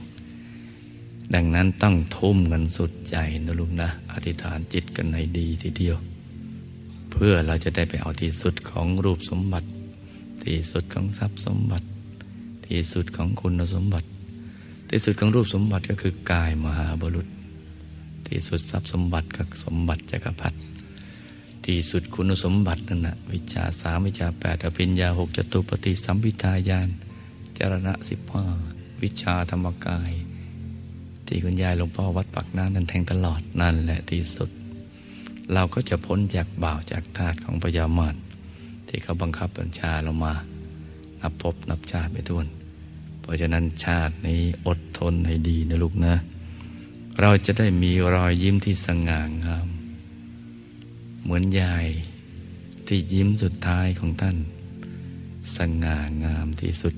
[1.34, 5.96] ดังนั้นต้องทุ่มกันสุดใจนะลุงนะ อธิษฐานจิตกันให้ดีทีเดียว
[7.10, 9.68] เพื่อเราจะได้ไปเอาที่สุดของรูปสมบัติ
[10.44, 11.86] ที่สุดของทรัพย์สมบัติ
[12.68, 14.08] ที่สุดของคุณสมบัติ
[14.90, 17.26] ที่สุดของรูปสมบัติก็คือกายมหาบุรุษ
[18.28, 20.56] ที่สุดทรัพย์สมบัติก็สมบัติจักรพรรดิ
[21.64, 26.88] ที่สุดคุณสมบัตินั่นนะวิชาสามวิชาแปดอภิญญาหกจตุปฏิสัมพิทายาน
[27.58, 28.44] จรณะสิบห้า
[29.02, 30.12] วิชาธรรมกาย
[31.26, 34.50] ที่คุณยายหลวงพ่อวัดปักน้ำนั่นแทงตลอดนั่นแหละที่สุด
[35.52, 38.16] เราก็จะพ้นจากบ่าวจากทาสของพญามาร
[38.88, 40.34] ที่เขาบังคับบัญชาเรามา
[41.26, 42.46] นับพบนับชาติไปทุน
[43.20, 46.14] เพราะฉะนั้นชาตินี้อดทนให้ดีนะลูกนะ
[47.20, 49.68] เราจะได้มีรอยยิ้มที่สง่างาม
[51.22, 51.86] เหมือนยาย
[52.86, 54.36] ที่ยิ้มสุดท้ายของท่าน
[55.56, 56.94] สง่างามที่สุด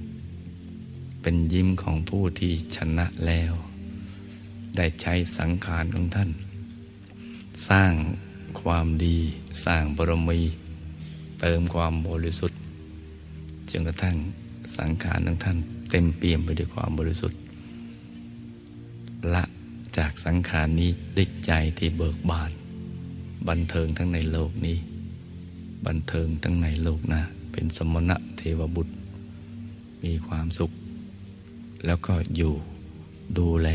[1.23, 3.53] เป็นยิ้มของผู้ที่ชนะแล้ว
[4.77, 6.31] ได้ใช้สังขารของท่าน
[7.69, 7.93] สร้าง
[8.61, 9.19] ความดี
[9.65, 10.41] สร้างบารมี
[11.41, 12.58] เติมความบริสุทธิ์
[13.71, 14.17] จนกระทั่ง
[14.77, 15.57] สังขารของท่าน
[15.91, 17.41] เต็มเปี่ยมไปด้วยความบริสุทธิ์
[19.35, 19.45] ละ
[19.97, 22.51] จากสังขารนี้ด้วยใจที่เบิกบาน
[23.49, 24.79] บันเทิงทั้งในโลกนี้
[25.87, 27.21] บันเทิงทั้งในโลกหนะ
[27.53, 28.95] เป็นสมณะเทวบุตร
[30.05, 30.71] มีความสุข
[31.87, 32.55] แล้วก็อยู่
[33.39, 33.69] ดูแล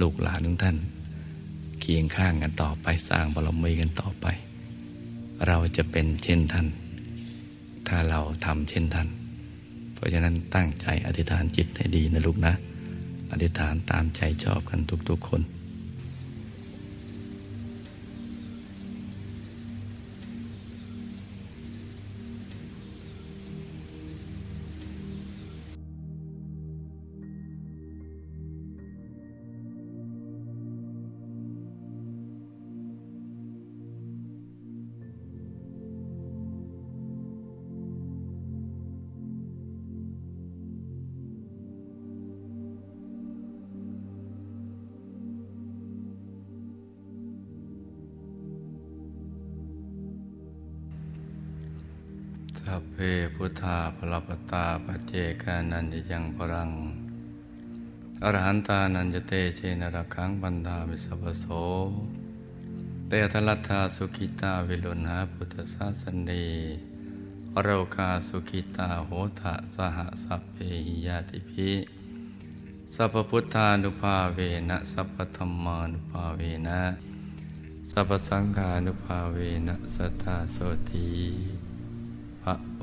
[0.00, 0.76] ลูกหลานของท่าน
[1.80, 4.26] เคียงข้างกันต่อไปสร้างบารมีกันต่อไป
[5.46, 6.66] เราจะเป็นเช่นท่าน
[7.88, 9.08] ถ้าเราทำเช่นท่าน
[9.94, 12.54] เพราะฉะนั้นตั้งใจอธิษฐานจิตให้ดีนะลูกนะ
[13.32, 15.40] อธิษฐานตามใจชอบกันทุกๆคน
[53.46, 56.70] พุทธาพลปตาปเจกานันจะยังพรัง
[58.22, 61.46] อรหันตานันจะเตเชนรคังบันดามิสัพพโส
[63.08, 66.46] เตทลัตถาสุขิตาวิลุณหาพุทธศาสนี
[67.54, 69.10] อโรกาสุขิตาโห
[69.40, 70.56] ทะสหสัพเพ
[70.86, 71.70] หิยาติภิ
[72.94, 74.38] สัพพุทธานุภาเว
[74.68, 76.80] นะสัพพธรรมานุภาเวนะ
[77.90, 80.56] สัพพสังฆานุภาเวนะสัทธาโส
[80.90, 81.08] ตี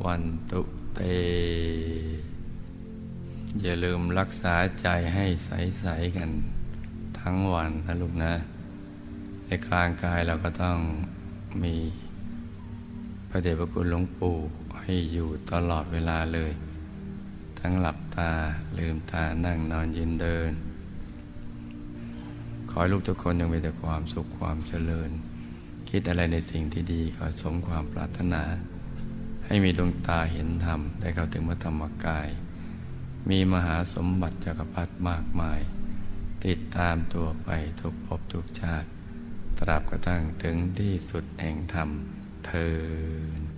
[0.05, 0.61] วันตุ
[0.95, 0.99] เต
[3.61, 6.29] อย่าลืมรักษาใจให้ใส ๆ กัน
[7.19, 8.33] ทั้งวันนะลูกนะ
[9.45, 10.77] ในกลางกายเราก็ต้อง
[11.63, 11.75] มี
[13.29, 14.37] พระเดชพระคุณหลวงปู่
[14.79, 16.51] ให้อยู่ตลอดเวลาเลย
[17.59, 18.31] ทั้งหลับตา
[18.77, 20.51] ลืมตานั่งนอนยืนเดิน
[22.69, 25.09] ขอให้ลูกทุกคนยังมีแต่ความสุขความเจริญ
[25.89, 28.43] คิดอะไรในสิ่งที่ดีขอสมความปรารถนา
[29.51, 32.29] ให้มีดวงตาเห็นธรรม ได้เข้าถึงพระธรรมกาย
[33.29, 35.59] มีมหาสมบัติจักรพรรดิมากมาย
[36.45, 37.49] ติดตามตัวไป
[37.81, 38.87] ทุกภพทุกชาติ
[39.59, 41.89] ตราบกระทั่งถึงที่สุดแห่งธรรม
[42.45, 42.69] เทิ
[43.37, 43.50] น